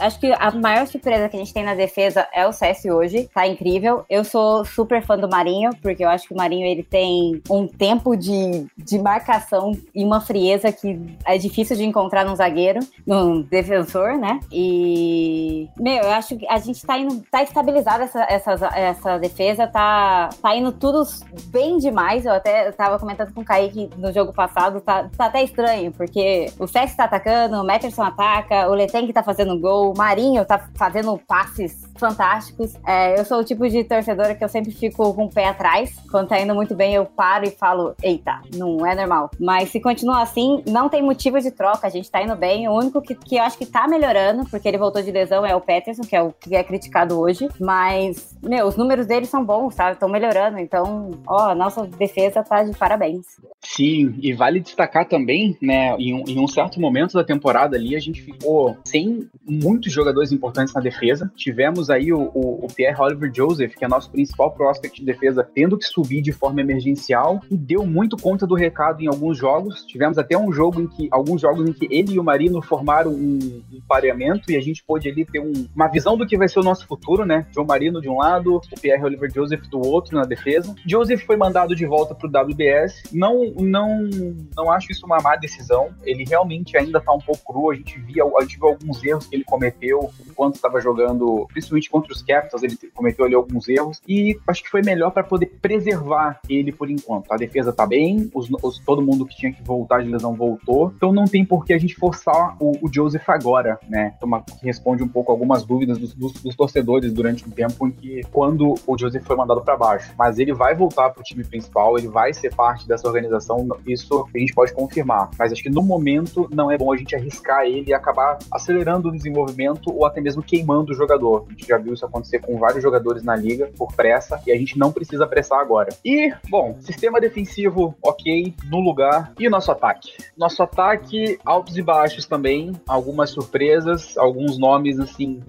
Acho 0.00 0.20
que 0.20 0.32
a 0.32 0.50
maior 0.52 0.86
surpresa 0.86 1.28
que 1.28 1.36
a 1.36 1.38
gente 1.38 1.52
tem 1.52 1.64
na 1.64 1.74
defesa 1.74 2.26
é 2.32 2.46
o 2.46 2.52
CS 2.52 2.84
hoje. 2.86 3.28
Tá 3.32 3.46
incrível. 3.46 4.04
Eu 4.08 4.24
sou 4.24 4.64
super 4.64 5.02
fã 5.02 5.16
do 5.16 5.28
Marinho, 5.28 5.70
porque 5.82 6.04
eu 6.04 6.08
acho 6.08 6.28
que 6.28 6.34
o 6.34 6.36
Marinho 6.36 6.66
ele 6.66 6.82
tem 6.82 7.42
um 7.50 7.66
tempo 7.66 8.16
de, 8.16 8.66
de 8.76 8.98
marcação 8.98 9.72
e 9.94 10.04
uma 10.04 10.20
frieza 10.20 10.70
que 10.72 11.16
é 11.24 11.38
difícil 11.38 11.76
de 11.76 11.84
encontrar 11.84 12.24
num 12.24 12.34
zagueiro, 12.36 12.80
num 13.06 13.42
defensor, 13.42 14.18
né? 14.18 14.40
E, 14.52 15.68
meu, 15.78 16.02
eu 16.02 16.10
acho 16.10 16.36
que 16.36 16.46
a 16.48 16.58
gente 16.58 16.84
tá 16.84 16.98
indo, 16.98 17.22
tá 17.30 17.42
estabilizada 17.42 18.04
essa, 18.04 18.26
essa, 18.28 18.70
essa 18.74 19.18
defesa, 19.18 19.66
tá, 19.66 20.30
tá 20.40 20.54
indo 20.56 20.72
tudo 20.72 21.02
bem 21.48 21.78
demais. 21.78 22.24
Eu 22.24 22.32
até 22.32 22.70
tava 22.72 22.98
comentando 22.98 23.32
com 23.32 23.40
o 23.40 23.44
Kaique 23.44 23.90
no 23.96 24.12
jogo 24.12 24.32
passado, 24.32 24.80
tá, 24.80 25.08
tá 25.16 25.26
até 25.26 25.42
estranho, 25.42 25.92
porque 25.92 26.46
o 26.58 26.66
Sex 26.66 26.94
tá 26.94 27.04
atacando, 27.04 27.60
o 27.60 27.66
Matterson 27.66 28.02
ataca, 28.02 28.68
o 28.68 28.74
Leteng 28.74 29.12
tá 29.12 29.22
fazendo 29.22 29.58
gol, 29.58 29.92
o 29.92 29.96
Marinho 29.96 30.44
tá 30.44 30.68
fazendo 30.74 31.18
passes 31.26 31.86
fantásticos. 31.98 32.74
É, 32.86 33.18
eu 33.18 33.24
sou 33.24 33.40
o 33.40 33.44
tipo 33.44 33.68
de 33.68 33.84
torcedora 33.84 34.34
que 34.34 34.44
eu 34.44 34.48
sempre 34.48 34.70
fico 34.70 35.14
com 35.14 35.24
o 35.24 35.32
pé 35.32 35.48
atrás. 35.48 35.96
Quando 36.10 36.28
tá 36.28 36.40
indo 36.40 36.54
muito 36.54 36.74
bem, 36.74 36.94
eu 36.94 37.06
paro 37.06 37.46
e 37.46 37.50
falo, 37.50 37.94
eita, 38.02 38.40
não 38.54 38.84
é 38.86 38.94
normal. 38.94 39.30
Mas 39.40 39.65
se 39.66 39.80
continuar 39.80 40.22
assim, 40.22 40.62
não 40.66 40.88
tem 40.88 41.02
motivo 41.02 41.40
de 41.40 41.50
troca, 41.50 41.86
a 41.86 41.90
gente 41.90 42.10
tá 42.10 42.22
indo 42.22 42.36
bem. 42.36 42.68
O 42.68 42.72
único 42.72 43.00
que, 43.00 43.14
que 43.14 43.36
eu 43.36 43.42
acho 43.42 43.58
que 43.58 43.66
tá 43.66 43.86
melhorando, 43.88 44.44
porque 44.48 44.66
ele 44.68 44.78
voltou 44.78 45.02
de 45.02 45.10
lesão, 45.10 45.44
é 45.44 45.54
o 45.54 45.60
Peterson, 45.60 46.02
que 46.02 46.16
é 46.16 46.22
o 46.22 46.32
que 46.32 46.54
é 46.54 46.62
criticado 46.62 47.18
hoje. 47.18 47.48
Mas, 47.60 48.36
meu, 48.42 48.66
os 48.66 48.76
números 48.76 49.06
dele 49.06 49.26
são 49.26 49.44
bons, 49.44 49.74
sabe? 49.74 49.92
Estão 49.92 50.08
melhorando. 50.08 50.58
Então, 50.58 51.10
ó, 51.26 51.50
a 51.50 51.54
nossa 51.54 51.86
defesa 51.86 52.42
tá 52.42 52.62
de 52.62 52.76
parabéns. 52.76 53.26
Sim, 53.60 54.14
e 54.22 54.32
vale 54.32 54.60
destacar 54.60 55.08
também, 55.08 55.56
né, 55.60 55.96
em 55.98 56.14
um, 56.14 56.24
em 56.26 56.38
um 56.38 56.46
certo 56.46 56.80
momento 56.80 57.14
da 57.14 57.24
temporada 57.24 57.76
ali, 57.76 57.96
a 57.96 58.00
gente 58.00 58.22
ficou 58.22 58.76
sem 58.84 59.28
muitos 59.48 59.92
jogadores 59.92 60.32
importantes 60.32 60.72
na 60.72 60.80
defesa. 60.80 61.30
Tivemos 61.34 61.90
aí 61.90 62.12
o, 62.12 62.30
o, 62.34 62.64
o 62.64 62.68
Pierre 62.74 63.00
Oliver 63.00 63.30
Joseph, 63.34 63.74
que 63.74 63.84
é 63.84 63.88
nosso 63.88 64.10
principal 64.10 64.52
prospect 64.52 65.00
de 65.00 65.06
defesa, 65.06 65.48
tendo 65.54 65.76
que 65.76 65.84
subir 65.84 66.22
de 66.22 66.32
forma 66.32 66.60
emergencial 66.60 67.40
e 67.50 67.56
deu 67.56 67.86
muito 67.86 68.16
conta 68.16 68.46
do 68.46 68.54
recado 68.54 69.02
em 69.02 69.08
alguns 69.08 69.36
jogos. 69.36 69.45
Tivemos 69.86 70.18
até 70.18 70.36
um 70.36 70.52
jogo 70.52 70.80
em 70.80 70.86
que, 70.86 71.08
alguns 71.10 71.40
jogos 71.40 71.68
em 71.68 71.72
que 71.72 71.86
ele 71.90 72.14
e 72.14 72.18
o 72.18 72.24
Marino 72.24 72.62
formaram 72.62 73.10
um, 73.10 73.62
um 73.72 73.80
pareamento 73.86 74.50
e 74.50 74.56
a 74.56 74.60
gente 74.60 74.82
pôde 74.84 75.08
ali 75.08 75.24
ter 75.24 75.40
um, 75.40 75.66
uma 75.74 75.88
visão 75.88 76.16
do 76.16 76.26
que 76.26 76.36
vai 76.36 76.48
ser 76.48 76.60
o 76.60 76.64
nosso 76.64 76.86
futuro, 76.86 77.24
né? 77.24 77.46
João 77.52 77.66
Marino 77.66 78.00
de 78.00 78.08
um 78.08 78.18
lado, 78.18 78.56
o 78.56 78.80
Pierre 78.80 79.04
Oliver 79.04 79.30
Joseph 79.32 79.66
do 79.68 79.80
outro 79.80 80.16
na 80.16 80.24
defesa. 80.24 80.74
Joseph 80.86 81.24
foi 81.24 81.36
mandado 81.36 81.74
de 81.74 81.86
volta 81.86 82.14
pro 82.14 82.28
WBS. 82.28 83.04
Não 83.12 83.36
não, 83.56 84.08
não 84.56 84.70
acho 84.70 84.90
isso 84.92 85.06
uma 85.06 85.18
má 85.18 85.36
decisão. 85.36 85.90
Ele 86.04 86.24
realmente 86.24 86.76
ainda 86.76 87.00
tá 87.00 87.12
um 87.12 87.18
pouco 87.18 87.52
cru. 87.52 87.70
A 87.70 87.74
gente 87.74 87.98
via, 88.00 88.24
a 88.24 88.42
gente 88.42 88.56
viu 88.56 88.68
alguns 88.68 89.02
erros 89.04 89.26
que 89.26 89.36
ele 89.36 89.44
cometeu 89.44 90.10
enquanto 90.28 90.56
estava 90.56 90.80
jogando, 90.80 91.46
principalmente 91.52 91.90
contra 91.90 92.12
os 92.12 92.22
Capitals, 92.22 92.62
ele 92.62 92.76
cometeu 92.94 93.24
ali 93.24 93.34
alguns 93.34 93.68
erros. 93.68 94.00
E 94.06 94.38
acho 94.46 94.62
que 94.62 94.70
foi 94.70 94.82
melhor 94.82 95.10
para 95.10 95.24
poder 95.24 95.46
preservar 95.60 96.40
ele 96.48 96.72
por 96.72 96.90
enquanto. 96.90 97.32
A 97.32 97.36
defesa 97.36 97.72
tá 97.72 97.86
bem, 97.86 98.30
os, 98.34 98.48
os, 98.62 98.78
todo 98.80 99.02
mundo 99.02 99.26
que 99.26 99.35
tinha 99.36 99.52
que 99.52 99.62
voltar 99.62 100.02
de 100.02 100.08
lesão 100.08 100.34
voltou. 100.34 100.92
Então 100.96 101.12
não 101.12 101.24
tem 101.24 101.44
por 101.44 101.64
que 101.64 101.72
a 101.72 101.78
gente 101.78 101.94
forçar 101.94 102.56
o, 102.60 102.72
o 102.82 102.92
Joseph 102.92 103.28
agora, 103.28 103.78
né? 103.88 104.14
Uma, 104.22 104.42
que 104.42 104.64
responde 104.64 105.02
um 105.02 105.08
pouco 105.08 105.30
algumas 105.30 105.64
dúvidas 105.64 105.98
dos, 105.98 106.14
dos, 106.14 106.32
dos, 106.32 106.56
torcedores 106.56 107.12
durante 107.12 107.46
um 107.46 107.50
tempo 107.50 107.86
em 107.86 107.90
que, 107.90 108.22
quando 108.32 108.74
o 108.86 108.98
Joseph 108.98 109.24
foi 109.24 109.36
mandado 109.36 109.62
para 109.62 109.76
baixo. 109.76 110.12
Mas 110.18 110.38
ele 110.38 110.52
vai 110.52 110.74
voltar 110.74 111.10
pro 111.10 111.22
time 111.22 111.44
principal, 111.44 111.98
ele 111.98 112.08
vai 112.08 112.32
ser 112.32 112.54
parte 112.54 112.88
dessa 112.88 113.06
organização 113.06 113.66
isso 113.86 114.26
a 114.34 114.38
gente 114.38 114.54
pode 114.54 114.72
confirmar. 114.72 115.30
Mas 115.38 115.52
acho 115.52 115.62
que 115.62 115.70
no 115.70 115.82
momento 115.82 116.48
não 116.52 116.70
é 116.70 116.78
bom 116.78 116.92
a 116.92 116.96
gente 116.96 117.14
arriscar 117.14 117.64
ele 117.64 117.90
e 117.90 117.94
acabar 117.94 118.38
acelerando 118.50 119.08
o 119.08 119.12
desenvolvimento 119.12 119.94
ou 119.94 120.06
até 120.06 120.20
mesmo 120.20 120.42
queimando 120.42 120.92
o 120.92 120.94
jogador. 120.94 121.44
A 121.48 121.50
gente 121.50 121.66
já 121.66 121.78
viu 121.78 121.94
isso 121.94 122.04
acontecer 122.04 122.40
com 122.40 122.58
vários 122.58 122.82
jogadores 122.82 123.22
na 123.22 123.36
liga 123.36 123.70
por 123.76 123.92
pressa 123.92 124.40
e 124.46 124.52
a 124.52 124.56
gente 124.56 124.78
não 124.78 124.92
precisa 124.92 125.26
pressar 125.26 125.60
agora. 125.60 125.90
E, 126.04 126.32
bom, 126.48 126.76
sistema 126.80 127.20
defensivo 127.20 127.94
ok, 128.02 128.54
no 128.70 128.80
lugar. 128.80 129.25
E 129.38 129.46
o 129.46 129.50
nosso 129.50 129.70
ataque? 129.70 130.12
Nosso 130.36 130.62
ataque, 130.62 131.38
altos 131.44 131.76
e 131.76 131.82
baixos 131.82 132.26
também, 132.26 132.72
algumas 132.86 133.30
surpresas, 133.30 134.16
alguns 134.16 134.58
nomes 134.58 134.98
assim 134.98 135.42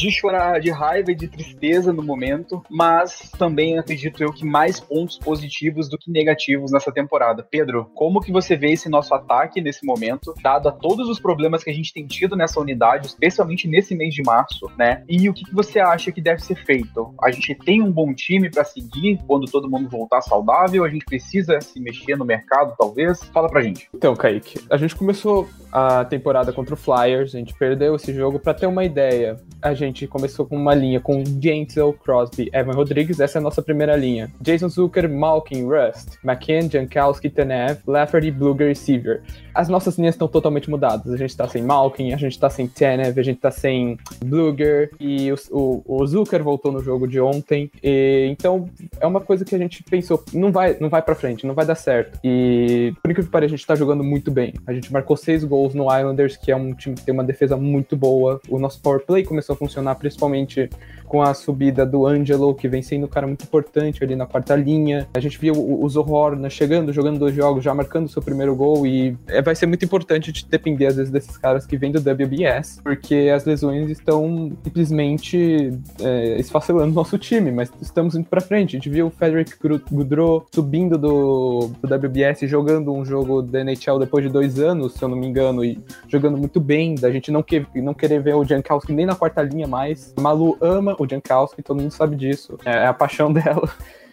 de 0.00 0.10
chorar 0.10 0.60
de 0.60 0.70
raiva 0.70 1.12
e 1.12 1.14
de 1.14 1.28
tristeza 1.28 1.92
no 1.92 2.02
momento, 2.02 2.62
mas 2.70 3.30
também 3.38 3.78
acredito 3.78 4.22
eu 4.22 4.32
que 4.32 4.46
mais 4.46 4.80
pontos 4.80 5.18
positivos 5.18 5.90
do 5.90 5.98
que 5.98 6.10
negativos 6.10 6.72
nessa 6.72 6.90
temporada. 6.90 7.46
Pedro, 7.48 7.90
como 7.94 8.20
que 8.20 8.32
você 8.32 8.56
vê 8.56 8.72
esse 8.72 8.88
nosso 8.88 9.14
ataque 9.14 9.60
nesse 9.60 9.84
momento, 9.84 10.34
dado 10.42 10.68
a 10.68 10.72
todos 10.72 11.08
os 11.08 11.20
problemas 11.20 11.62
que 11.62 11.70
a 11.70 11.74
gente 11.74 11.92
tem 11.92 12.06
tido 12.06 12.34
nessa 12.34 12.58
unidade, 12.58 13.08
especialmente 13.08 13.68
nesse 13.68 13.94
mês 13.94 14.14
de 14.14 14.22
março, 14.22 14.70
né? 14.78 15.04
E 15.06 15.28
o 15.28 15.34
que, 15.34 15.44
que 15.44 15.54
você 15.54 15.78
acha 15.78 16.10
que 16.10 16.22
deve 16.22 16.40
ser 16.40 16.56
feito? 16.64 17.14
A 17.22 17.30
gente 17.30 17.54
tem 17.54 17.82
um 17.82 17.92
bom 17.92 18.14
time 18.14 18.50
para 18.50 18.64
seguir 18.64 19.18
quando 19.26 19.50
todo 19.50 19.68
mundo 19.68 19.88
voltar 19.88 20.22
saudável? 20.22 20.84
A 20.84 20.88
gente 20.88 21.04
precisa 21.04 21.60
se 21.60 21.78
mexer 21.78 22.16
no 22.16 22.24
mercado, 22.24 22.74
talvez? 22.78 23.19
Fala 23.32 23.48
pra 23.48 23.62
gente. 23.62 23.88
Então, 23.94 24.14
Kaique, 24.14 24.60
a 24.70 24.76
gente 24.76 24.94
começou 24.96 25.48
a 25.72 26.04
temporada 26.04 26.52
contra 26.52 26.74
o 26.74 26.76
Flyers, 26.76 27.34
a 27.34 27.38
gente 27.38 27.54
perdeu 27.54 27.94
esse 27.94 28.12
jogo 28.12 28.38
para 28.38 28.54
ter 28.54 28.66
uma 28.66 28.84
ideia. 28.84 29.36
A 29.62 29.74
gente 29.74 30.06
começou 30.06 30.46
com 30.46 30.56
uma 30.56 30.74
linha 30.74 31.00
com 31.00 31.22
Gensel, 31.24 31.92
Crosby, 31.92 32.50
Evan 32.52 32.72
Rodrigues, 32.72 33.20
essa 33.20 33.38
é 33.38 33.40
a 33.40 33.42
nossa 33.42 33.62
primeira 33.62 33.96
linha. 33.96 34.32
Jason 34.40 34.68
Zucker, 34.68 35.08
Malkin, 35.08 35.64
Rust, 35.64 36.16
McKen, 36.24 36.68
Jankowski, 36.70 37.30
Tanev, 37.30 37.78
Lafferty, 37.86 38.30
Bluger 38.30 38.70
e 38.70 38.74
Seaver. 38.74 39.22
As 39.54 39.68
nossas 39.68 39.98
linhas 39.98 40.14
estão 40.14 40.26
totalmente 40.26 40.68
mudadas. 40.68 41.12
A 41.12 41.16
gente 41.16 41.36
tá 41.36 41.46
sem 41.46 41.62
Malkin, 41.62 42.12
a 42.12 42.16
gente 42.16 42.38
tá 42.38 42.48
sem 42.50 42.66
Tanev, 42.66 43.18
a 43.18 43.22
gente 43.22 43.38
tá 43.38 43.50
sem 43.50 43.98
Bluger 44.24 44.90
e 44.98 45.30
o, 45.30 45.36
o, 45.50 45.82
o 45.86 46.06
Zucker 46.06 46.42
voltou 46.42 46.72
no 46.72 46.82
jogo 46.82 47.06
de 47.06 47.20
ontem. 47.20 47.70
E, 47.82 48.28
então 48.30 48.68
é 48.98 49.06
uma 49.06 49.20
coisa 49.20 49.44
que 49.44 49.54
a 49.54 49.58
gente 49.58 49.82
pensou, 49.84 50.24
não 50.32 50.50
vai, 50.50 50.76
não 50.80 50.88
vai 50.88 51.02
para 51.02 51.14
frente, 51.14 51.46
não 51.46 51.54
vai 51.54 51.66
dar 51.66 51.74
certo. 51.74 52.18
E 52.24 52.92
por 53.10 53.12
incrível 53.12 53.24
que 53.24 53.32
pareça, 53.32 53.54
a 53.54 53.56
gente 53.56 53.66
tá 53.66 53.74
jogando 53.74 54.04
muito 54.04 54.30
bem. 54.30 54.54
A 54.66 54.72
gente 54.72 54.92
marcou 54.92 55.16
seis 55.16 55.42
gols 55.42 55.74
no 55.74 55.84
Islanders, 55.84 56.36
que 56.36 56.52
é 56.52 56.56
um 56.56 56.72
time 56.72 56.94
que 56.94 57.02
tem 57.02 57.12
uma 57.12 57.24
defesa 57.24 57.56
muito 57.56 57.96
boa. 57.96 58.40
O 58.48 58.58
nosso 58.58 58.80
power 58.80 59.00
play 59.04 59.24
começou 59.24 59.54
a 59.54 59.56
funcionar 59.56 59.96
principalmente 59.96 60.70
com 61.10 61.20
a 61.20 61.34
subida 61.34 61.84
do 61.84 62.06
Angelo, 62.06 62.54
que 62.54 62.68
vem 62.68 62.82
sendo 62.82 63.06
um 63.06 63.08
cara 63.08 63.26
muito 63.26 63.42
importante 63.42 64.04
ali 64.04 64.14
na 64.14 64.26
quarta 64.26 64.54
linha. 64.54 65.08
A 65.12 65.18
gente 65.18 65.36
viu 65.40 65.54
o, 65.54 65.84
o 65.84 65.88
Zohorna 65.88 66.48
chegando, 66.48 66.92
jogando 66.92 67.18
dois 67.18 67.34
jogos, 67.34 67.64
já 67.64 67.74
marcando 67.74 68.08
seu 68.08 68.22
primeiro 68.22 68.54
gol 68.54 68.86
e 68.86 69.16
é, 69.26 69.42
vai 69.42 69.56
ser 69.56 69.66
muito 69.66 69.84
importante 69.84 70.30
de 70.30 70.46
depender 70.46 70.86
às 70.86 70.94
vezes 70.94 71.10
desses 71.10 71.36
caras 71.36 71.66
que 71.66 71.76
vêm 71.76 71.90
do 71.90 71.98
WBS, 71.98 72.80
porque 72.80 73.28
as 73.34 73.44
lesões 73.44 73.90
estão 73.90 74.52
simplesmente 74.62 75.72
é, 76.00 76.38
esfacelando 76.38 76.94
nosso 76.94 77.18
time, 77.18 77.50
mas 77.50 77.72
estamos 77.82 78.14
indo 78.14 78.26
para 78.26 78.40
frente. 78.40 78.76
A 78.76 78.78
gente 78.78 78.88
viu 78.88 79.08
o 79.08 79.10
Frederick 79.10 79.56
Goudreau 79.90 80.46
subindo 80.54 80.96
do, 80.96 81.72
do 81.82 81.92
WBS, 81.92 82.42
jogando 82.42 82.92
um 82.92 83.04
jogo 83.04 83.42
da 83.42 83.64
NHL 83.64 83.98
depois 83.98 84.24
de 84.24 84.30
dois 84.30 84.60
anos, 84.60 84.94
se 84.94 85.02
eu 85.02 85.08
não 85.08 85.16
me 85.16 85.26
engano, 85.26 85.64
e 85.64 85.76
jogando 86.06 86.38
muito 86.38 86.60
bem, 86.60 86.94
da 86.94 87.10
gente 87.10 87.32
não, 87.32 87.42
que, 87.42 87.66
não 87.74 87.94
querer 87.94 88.22
ver 88.22 88.36
o 88.36 88.44
Jankowski 88.44 88.92
nem 88.92 89.06
na 89.06 89.16
quarta 89.16 89.42
linha 89.42 89.66
mais. 89.66 90.14
Malu 90.16 90.56
ama 90.60 90.99
o 91.04 91.08
Jankowski, 91.08 91.62
todo 91.62 91.80
mundo 91.80 91.90
sabe 91.90 92.16
disso. 92.16 92.58
É, 92.64 92.70
é 92.70 92.86
a 92.86 92.94
paixão 92.94 93.32
dela. 93.32 93.68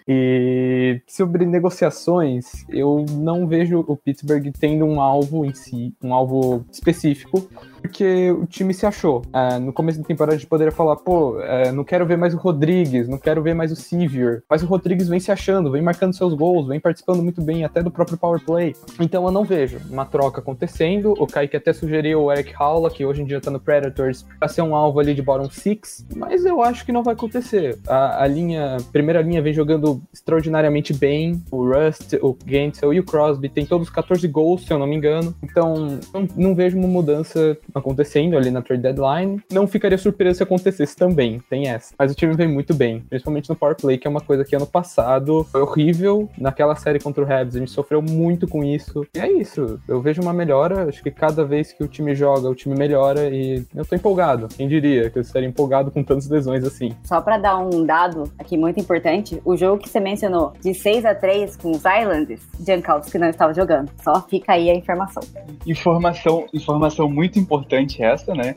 E 0.09 1.01
sobre 1.05 1.45
negociações, 1.45 2.65
eu 2.69 3.05
não 3.11 3.45
vejo 3.45 3.83
o 3.85 3.97
Pittsburgh 3.97 4.53
tendo 4.57 4.85
um 4.85 5.01
alvo 5.01 5.43
em 5.43 5.53
si, 5.53 5.93
um 6.01 6.13
alvo 6.13 6.65
específico. 6.71 7.49
Porque 7.81 8.31
o 8.31 8.45
time 8.45 8.73
se 8.73 8.85
achou. 8.85 9.21
É, 9.33 9.59
no 9.59 9.71
começo 9.73 9.99
da 9.99 10.05
temporada 10.05 10.35
a 10.35 10.37
gente 10.37 10.47
poderia 10.47 10.71
falar, 10.71 10.95
pô, 10.97 11.39
é, 11.41 11.71
não 11.71 11.83
quero 11.83 12.05
ver 12.05 12.17
mais 12.17 12.33
o 12.33 12.37
Rodrigues, 12.37 13.07
não 13.07 13.17
quero 13.17 13.41
ver 13.41 13.53
mais 13.53 13.71
o 13.71 13.75
Sevier. 13.75 14.43
Mas 14.49 14.63
o 14.63 14.65
Rodrigues 14.65 15.07
vem 15.07 15.19
se 15.19 15.31
achando, 15.31 15.71
vem 15.71 15.81
marcando 15.81 16.13
seus 16.13 16.33
gols, 16.33 16.67
vem 16.67 16.79
participando 16.79 17.23
muito 17.23 17.41
bem 17.41 17.63
até 17.63 17.81
do 17.81 17.91
próprio 17.91 18.17
power 18.17 18.43
play. 18.43 18.75
Então 18.99 19.25
eu 19.25 19.31
não 19.31 19.43
vejo 19.43 19.79
uma 19.89 20.05
troca 20.05 20.39
acontecendo. 20.39 21.13
O 21.17 21.27
Kaique 21.27 21.57
até 21.57 21.73
sugeriu 21.73 22.23
o 22.23 22.31
Eric 22.31 22.53
Howla, 22.59 22.89
que 22.89 23.05
hoje 23.05 23.21
em 23.21 23.25
dia 23.25 23.39
tá 23.41 23.51
no 23.51 23.59
Predators, 23.59 24.25
pra 24.39 24.47
ser 24.47 24.61
um 24.61 24.75
alvo 24.75 24.99
ali 24.99 25.13
de 25.13 25.21
bottom 25.21 25.49
six, 25.49 26.05
mas 26.15 26.45
eu 26.45 26.61
acho 26.61 26.85
que 26.85 26.91
não 26.91 27.03
vai 27.03 27.13
acontecer. 27.13 27.77
A, 27.87 28.23
a 28.23 28.27
linha, 28.27 28.77
primeira 28.91 29.21
linha 29.21 29.41
vem 29.41 29.53
jogando 29.53 30.01
extraordinariamente 30.13 30.93
bem. 30.93 31.41
O 31.51 31.65
Rust, 31.65 32.13
o 32.21 32.37
Gensel 32.45 32.93
e 32.93 32.99
o 32.99 33.03
Crosby 33.03 33.49
tem 33.49 33.65
todos 33.65 33.89
14 33.89 34.27
gols, 34.27 34.65
se 34.65 34.73
eu 34.73 34.79
não 34.79 34.87
me 34.87 34.95
engano. 34.95 35.35
Então, 35.43 35.99
não, 36.13 36.27
não 36.35 36.55
vejo 36.55 36.77
uma 36.77 36.87
mudança 36.87 37.57
acontecendo 37.73 38.37
ali 38.37 38.51
na 38.51 38.61
trade 38.61 38.81
deadline. 38.81 39.41
Não 39.51 39.67
ficaria 39.67 39.97
surpreso 39.97 40.37
se 40.37 40.43
acontecesse 40.43 40.95
também, 40.95 41.41
tem 41.49 41.67
essa. 41.67 41.93
Mas 41.97 42.11
o 42.11 42.15
time 42.15 42.33
vem 42.35 42.47
muito 42.47 42.73
bem, 42.73 43.03
principalmente 43.09 43.49
no 43.49 43.55
power 43.55 43.75
play, 43.75 43.97
que 43.97 44.07
é 44.07 44.09
uma 44.09 44.21
coisa 44.21 44.43
que 44.43 44.55
ano 44.55 44.65
passado 44.65 45.43
foi 45.51 45.61
horrível. 45.61 46.29
Naquela 46.37 46.75
série 46.75 46.99
contra 46.99 47.23
o 47.23 47.31
Habs, 47.31 47.55
a 47.55 47.59
gente 47.59 47.71
sofreu 47.71 48.01
muito 48.01 48.47
com 48.47 48.63
isso. 48.63 49.05
E 49.15 49.19
é 49.19 49.31
isso, 49.31 49.79
eu 49.87 50.01
vejo 50.01 50.21
uma 50.21 50.33
melhora. 50.33 50.87
Acho 50.87 51.03
que 51.03 51.11
cada 51.11 51.43
vez 51.43 51.73
que 51.73 51.83
o 51.83 51.87
time 51.87 52.15
joga, 52.15 52.49
o 52.49 52.55
time 52.55 52.75
melhora 52.75 53.29
e 53.29 53.63
eu 53.75 53.85
tô 53.85 53.95
empolgado. 53.95 54.47
Quem 54.47 54.67
diria 54.67 55.09
que 55.09 55.17
eu 55.17 55.21
estaria 55.21 55.47
empolgado 55.47 55.91
com 55.91 56.03
tantas 56.03 56.27
lesões 56.29 56.63
assim? 56.63 56.91
Só 57.03 57.21
para 57.21 57.37
dar 57.37 57.57
um 57.57 57.85
dado 57.85 58.31
aqui 58.39 58.57
muito 58.57 58.79
importante, 58.79 59.41
o 59.43 59.55
jogo 59.55 59.81
que 59.81 59.89
você 59.89 59.99
mencionou 59.99 60.53
de 60.61 60.73
6 60.73 61.05
a 61.05 61.13
3 61.13 61.55
com 61.57 61.71
os 61.71 61.77
Islanders, 61.79 62.41
Jankowski 62.65 63.17
não 63.17 63.29
estava 63.29 63.53
jogando. 63.53 63.91
Só 64.03 64.21
fica 64.21 64.53
aí 64.53 64.69
a 64.69 64.75
informação. 64.75 65.23
Informação, 65.65 66.45
informação 66.53 67.09
muito 67.09 67.39
importante 67.39 67.56
essa, 68.01 68.33
né? 68.33 68.55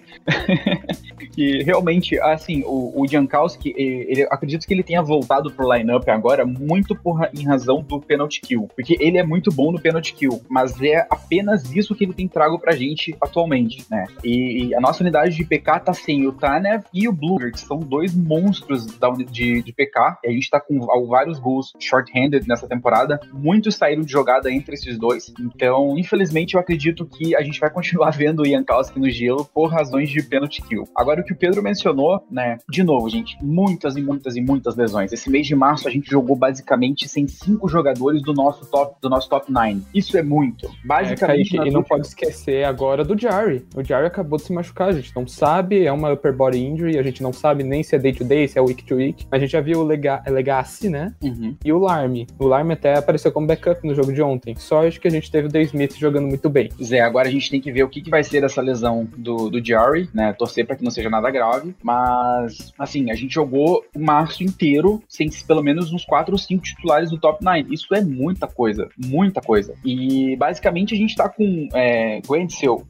que 1.33 1.63
realmente, 1.65 2.19
assim, 2.21 2.63
o, 2.65 3.01
o 3.01 3.07
Jankowski, 3.07 3.75
ele, 3.77 4.27
acredito 4.31 4.67
que 4.67 4.75
ele 4.75 4.83
tenha 4.83 5.03
voltado 5.03 5.51
pro 5.51 5.73
lineup 5.73 6.09
agora 6.09 6.45
muito 6.45 6.95
por, 6.95 7.29
em 7.35 7.45
razão 7.45 7.83
do 7.83 8.01
penalty 8.01 8.41
kill, 8.41 8.69
porque 8.75 8.97
ele 9.01 9.19
é 9.19 9.23
muito 9.23 9.53
bom 9.53 9.73
no 9.73 9.81
penalty 9.81 10.15
kill, 10.15 10.41
mas 10.49 10.81
é 10.83 11.07
apenas 11.11 11.75
isso 11.75 11.95
que 11.95 12.05
ele 12.05 12.13
tem 12.13 12.29
trago 12.29 12.59
pra 12.59 12.73
gente 12.73 13.17
atualmente, 13.21 13.85
né? 13.91 14.07
E, 14.25 14.67
e 14.67 14.75
a 14.75 14.81
nossa 14.81 15.03
unidade 15.03 15.35
de 15.35 15.45
PK 15.45 15.81
tá 15.81 15.93
sem 15.93 16.27
o 16.27 16.33
Tanev 16.33 16.85
e 16.93 17.09
o 17.09 17.13
Bluger, 17.13 17.53
que 17.53 17.61
são 17.61 17.79
dois 17.79 18.15
monstros 18.15 18.87
da, 18.99 19.11
de, 19.11 19.63
de 19.63 19.73
PK, 19.73 20.19
e 20.25 20.29
a 20.29 20.33
gente 20.33 20.51
tá 20.51 20.61
com 20.61 20.79
vários 21.07 21.39
gols 21.39 21.73
short-handed 21.79 22.47
nessa 22.47 22.67
temporada, 22.67 23.21
muitos 23.33 23.77
saíram 23.77 24.03
de 24.03 24.11
jogada 24.11 24.51
entre 24.51 24.75
esses 24.75 24.99
dois, 24.99 25.33
então, 25.39 25.99
infelizmente, 25.99 26.55
eu 26.55 26.61
acredito 26.61 27.07
que 27.07 27.37
a 27.37 27.43
gente 27.43 27.61
vai 27.61 27.71
continuar 27.71 28.11
vendo 28.17 28.43
o 28.43 28.47
Jankowski 28.47 28.90
no 28.99 29.09
gelo 29.09 29.45
por 29.45 29.67
razões 29.67 30.09
de 30.09 30.23
penalty 30.23 30.63
kill. 30.63 30.89
Agora, 30.95 31.21
o 31.21 31.25
que 31.25 31.33
o 31.33 31.37
Pedro 31.37 31.63
mencionou, 31.63 32.25
né, 32.31 32.59
de 32.69 32.83
novo, 32.83 33.09
gente, 33.09 33.37
muitas 33.43 33.97
e 33.97 34.03
muitas 34.03 34.37
e 34.37 34.41
muitas 34.41 34.77
lesões. 34.77 35.13
Esse 35.13 35.31
mês 35.31 35.47
de 35.47 35.55
março 35.55 35.89
a 35.89 35.91
gente 35.91 36.11
jogou 36.11 36.37
basicamente 36.37 37.09
sem 37.09 37.27
cinco 37.29 37.69
jogadores 37.69 38.23
do 38.23 38.33
nosso 38.33 38.67
top 38.67 38.97
do 39.01 39.09
nosso 39.09 39.29
top 39.29 39.51
9. 39.51 39.83
Isso 39.95 40.17
é 40.17 40.23
muito. 40.23 40.71
Basicamente. 40.85 41.59
É, 41.59 41.67
e 41.67 41.71
não 41.71 41.83
pode 41.83 42.07
esquecer 42.07 42.65
agora 42.65 43.05
do 43.05 43.19
Jarry. 43.19 43.65
O 43.75 43.83
Jarry 43.83 44.07
acabou 44.07 44.39
de 44.39 44.45
se 44.45 44.53
machucar, 44.53 44.89
a 44.89 44.93
gente 44.93 45.15
não 45.15 45.27
sabe, 45.27 45.85
é 45.85 45.93
uma 45.93 46.13
upper 46.13 46.35
body 46.35 46.59
injury, 46.59 46.99
a 46.99 47.03
gente 47.03 47.23
não 47.23 47.33
sabe 47.33 47.63
nem 47.63 47.83
se 47.83 47.95
é 47.95 47.99
day 47.99 48.13
to 48.13 48.25
day, 48.25 48.47
se 48.49 48.59
é 48.59 48.63
week 48.63 48.85
to 48.85 48.97
week. 48.97 49.27
A 49.31 49.39
gente 49.39 49.51
já 49.51 49.61
viu 49.61 49.81
o 49.81 49.85
Lega 49.85 50.23
Legacy, 50.27 50.89
né? 50.89 51.15
Uhum. 51.23 51.57
E 51.65 51.73
o 51.73 51.79
Larme. 51.79 52.27
O 52.39 52.47
Larme 52.47 52.75
até 52.75 52.97
apareceu 52.97 53.33
como 53.33 53.47
backup 53.47 53.87
no 53.87 53.95
jogo 53.95 54.13
de 54.13 54.23
ontem. 54.23 54.55
Só 54.57 54.87
acho 54.87 55.01
que 55.01 55.09
a 55.09 55.11
gente 55.11 55.31
teve 55.31 55.49
o 55.49 55.51
Dave 55.51 55.67
Smith 55.67 55.97
jogando 55.97 56.27
muito 56.27 56.49
bem. 56.49 56.71
Zé, 56.83 57.01
agora 57.01 57.29
a 57.29 57.31
gente 57.31 57.51
tem 57.51 57.61
que 57.61 57.73
ver 57.73 57.83
o 57.83 57.89
que, 57.89 58.01
que 58.01 58.11
vai 58.11 58.25
ser 58.25 58.41
dessa 58.41 58.61
lesão 58.61 58.80
do, 59.17 59.51
do 59.51 59.65
Jarry, 59.65 60.09
né? 60.15 60.33
Torcer 60.33 60.67
para 60.67 60.77
que 60.77 60.85
não 60.85 60.91
seja 60.91 61.11
nada 61.11 61.31
grave. 61.31 61.75
Mas, 61.83 62.73
assim, 62.79 63.11
a 63.11 63.15
gente 63.15 63.35
jogou 63.35 63.85
o 63.95 64.01
março 64.01 64.43
inteiro 64.43 65.03
sem 65.09 65.29
pelo 65.47 65.63
menos 65.63 65.93
uns 65.93 66.05
4 66.05 66.33
ou 66.33 66.39
5 66.39 66.63
titulares 66.63 67.11
do 67.11 67.19
top 67.19 67.45
9. 67.45 67.73
Isso 67.73 67.95
é 67.95 68.03
muita 68.03 68.47
coisa, 68.47 68.89
muita 68.97 69.41
coisa. 69.41 69.75
E 69.85 70.37
basicamente 70.37 70.95
a 70.95 70.97
gente 70.97 71.15
tá 71.15 71.29
com 71.29 71.69
é, 71.75 72.21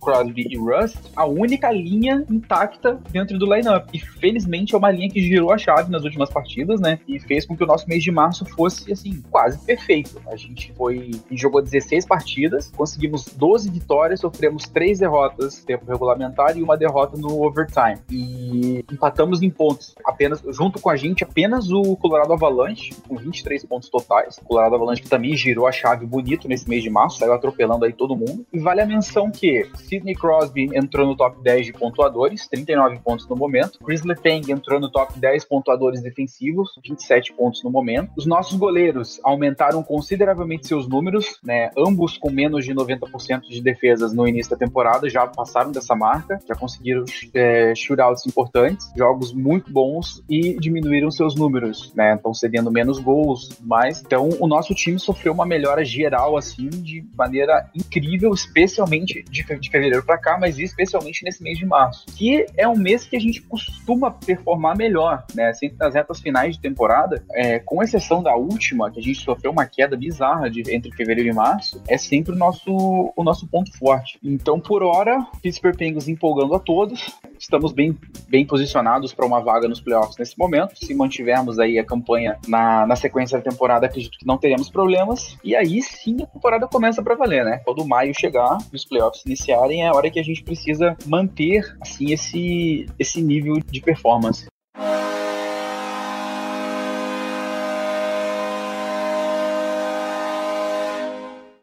Crosby 0.01 0.47
e 0.51 0.57
Rust, 0.57 0.99
a 1.15 1.27
única 1.27 1.71
linha 1.71 2.25
intacta 2.31 2.99
dentro 3.11 3.39
do 3.39 3.53
lineup. 3.53 3.89
E 3.93 3.99
felizmente 3.99 4.75
é 4.75 4.79
uma 4.79 4.91
linha 4.91 5.11
que 5.11 5.21
girou 5.21 5.53
a 5.53 5.59
chave 5.59 5.91
nas 5.91 6.05
últimas 6.05 6.31
partidas, 6.31 6.81
né? 6.81 6.99
E 7.07 7.19
fez 7.19 7.47
com 7.47 7.57
que 7.57 7.65
o 7.65 7.67
nosso 7.67 7.89
mês 7.89 8.03
de 8.03 8.11
março 8.11 8.45
fosse, 8.45 8.93
assim, 8.93 9.23
quase 9.31 9.65
perfeito. 9.65 10.21
A 10.31 10.37
gente 10.37 10.73
foi 10.73 11.11
jogou 11.31 11.63
16 11.63 12.07
partidas, 12.07 12.71
conseguimos 12.71 13.27
12 13.27 13.71
vitórias, 13.71 14.21
sofremos 14.21 14.69
3 14.69 14.99
derrotas 14.99 15.65
regulamentar 15.87 16.57
e 16.57 16.63
uma 16.63 16.77
derrota 16.77 17.17
no 17.17 17.45
overtime. 17.45 17.99
E 18.11 18.85
empatamos 18.91 19.43
em 19.43 19.51
pontos. 19.51 19.95
Apenas, 20.05 20.43
junto 20.51 20.81
com 20.81 20.91
a 20.91 20.97
gente, 20.97 21.25
apenas 21.25 21.71
o 21.71 21.97
Colorado 21.97 22.33
Avalanche, 22.33 22.95
com 23.09 23.17
23 23.17 23.65
pontos 23.65 23.89
totais. 23.89 24.39
O 24.39 24.45
Colorado 24.45 24.75
Avalanche 24.75 25.03
que 25.03 25.09
também 25.09 25.37
girou 25.37 25.67
a 25.67 25.73
chave 25.73 26.07
bonito 26.07 26.49
nesse 26.49 26.69
mês 26.69 26.83
de 26.83 26.91
março, 26.91 27.19
saiu 27.19 27.33
atropelando 27.33 27.85
aí 27.85 27.93
todo 27.93 28.17
mundo. 28.17 28.47
E 28.53 28.59
vale 28.59 28.81
a 28.81 28.87
menção 28.87 29.31
que 29.31 29.69
Sidney 29.75 30.15
Crosby 30.15 30.69
entrou 30.75 31.07
no 31.07 31.17
top 31.17 31.41
10 31.43 31.67
de 31.67 31.73
pontuadores, 31.73 32.47
39 32.49 32.99
pontos 33.01 33.27
no 33.29 33.37
momento. 33.37 33.79
Chris 33.85 34.03
Letang 34.03 34.51
entrou 34.51 34.81
no 34.81 34.91
top 34.91 35.19
10 35.19 35.45
pontuadores 35.45 36.03
defensivos, 36.03 36.71
27 36.85 37.33
pontos 37.33 37.63
no 37.63 37.71
momento. 37.71 38.11
Os 38.17 38.27
nossos 38.27 38.59
goleiros 38.59 39.21
aumentaram 39.23 39.83
consideravelmente 39.83 40.67
seus 40.67 40.89
números, 40.89 41.39
né? 41.43 41.71
Ambos 41.77 42.19
com 42.19 42.31
menos 42.31 42.65
de 42.65 42.75
90% 42.75 43.43
de 43.49 43.61
defesas 43.61 44.13
no 44.13 44.27
início 44.27 44.51
da 44.51 44.57
temporada, 44.57 45.09
já 45.09 45.27
passaram 45.27 45.70
dessa 45.71 45.95
marca, 45.95 46.39
já 46.47 46.55
conseguiram 46.55 47.05
é, 47.35 47.75
shootouts 47.75 48.27
importantes, 48.27 48.91
jogos 48.97 49.33
muito 49.33 49.73
bons 49.73 50.23
e 50.29 50.59
diminuíram 50.59 51.11
seus 51.11 51.35
números, 51.35 51.93
né? 51.95 52.15
Estão 52.15 52.35
cedendo 52.35 52.71
menos 52.71 52.99
gols, 52.99 53.51
mais. 53.61 54.01
Então, 54.01 54.29
o 54.39 54.47
nosso 54.47 54.75
time 54.75 54.99
sofreu 54.99 55.33
uma 55.33 55.47
melhora 55.47 55.85
geral, 55.85 56.37
assim, 56.37 56.69
de 56.69 57.05
maneira 57.17 57.69
incrível, 57.75 58.33
especialmente 58.33 59.23
de, 59.25 59.43
de 59.43 59.71
fevereiro 59.71 60.05
para 60.05 60.19
cá, 60.19 60.39
mas 60.39 60.59
especialmente 60.59 61.25
nesse 61.25 61.43
mês 61.43 61.59
de 61.59 61.67
março, 61.67 62.07
que 62.17 62.47
é 62.57 62.67
um 62.67 62.77
mês 62.77 63.05
que 63.05 63.17
a 63.17 63.21
gente 63.21 63.43
costuma 63.43 64.11
performar 64.11 64.77
melhor, 64.77 65.25
né? 65.35 65.53
Sempre 65.53 65.79
nas 65.79 65.95
retas 65.95 66.21
finais 66.21 66.57
de 66.57 66.61
temporada, 66.61 67.25
é, 67.33 67.59
com 67.59 67.83
exceção 67.83 68.23
da 68.23 68.35
última, 68.35 68.91
que 68.91 69.01
a 69.01 69.03
gente 69.03 69.21
sofreu 69.21 69.51
uma 69.51 69.67
queda 69.67 69.97
bizarra 69.97 70.51
de, 70.51 70.63
entre 70.75 70.93
fevereiro 70.93 71.29
e 71.29 71.33
março, 71.33 71.83
é 71.89 71.97
sempre 71.99 72.33
o 72.33 72.37
nosso, 72.37 73.13
o 73.17 73.25
nosso 73.25 73.47
ponto 73.47 73.77
forte. 73.79 74.19
Então, 74.23 74.61
por 74.61 74.83
hora, 74.83 75.27
Pittsburgh 75.61 75.77
Penguins 75.77 76.09
empolgando 76.09 76.55
a 76.55 76.59
todos, 76.59 77.15
estamos 77.39 77.73
bem, 77.73 77.97
bem 78.29 78.47
posicionados 78.47 79.13
para 79.13 79.27
uma 79.27 79.41
vaga 79.41 79.69
nos 79.69 79.81
playoffs 79.81 80.17
nesse 80.17 80.39
momento. 80.39 80.75
Se 80.75 80.95
mantivermos 80.95 81.59
aí 81.59 81.79
a 81.79 81.85
campanha 81.85 82.39
na, 82.49 82.87
na 82.87 82.97
sequência 82.97 83.39
da 83.39 83.45
temporada, 83.45 83.87
acredito 83.87 84.19
que 84.19 84.27
não 84.27 84.39
teremos 84.39 84.71
problemas. 84.71 85.37
E 85.45 85.55
aí 85.55 85.83
sim 85.83 86.17
a 86.23 86.27
temporada 86.27 86.67
começa 86.67 87.03
para 87.03 87.15
valer, 87.15 87.45
né? 87.45 87.61
Quando 87.65 87.87
maio 87.87 88.15
chegar 88.19 88.57
e 88.73 88.77
os 88.77 88.85
playoffs 88.87 89.25
iniciarem, 89.27 89.83
é 89.83 89.89
a 89.89 89.95
hora 89.95 90.11
que 90.11 90.19
a 90.19 90.25
gente 90.25 90.43
precisa 90.43 90.97
manter 91.07 91.77
assim 91.81 92.11
esse, 92.11 92.87
esse 92.99 93.23
nível 93.23 93.57
de 93.61 93.81
performance. 93.83 94.47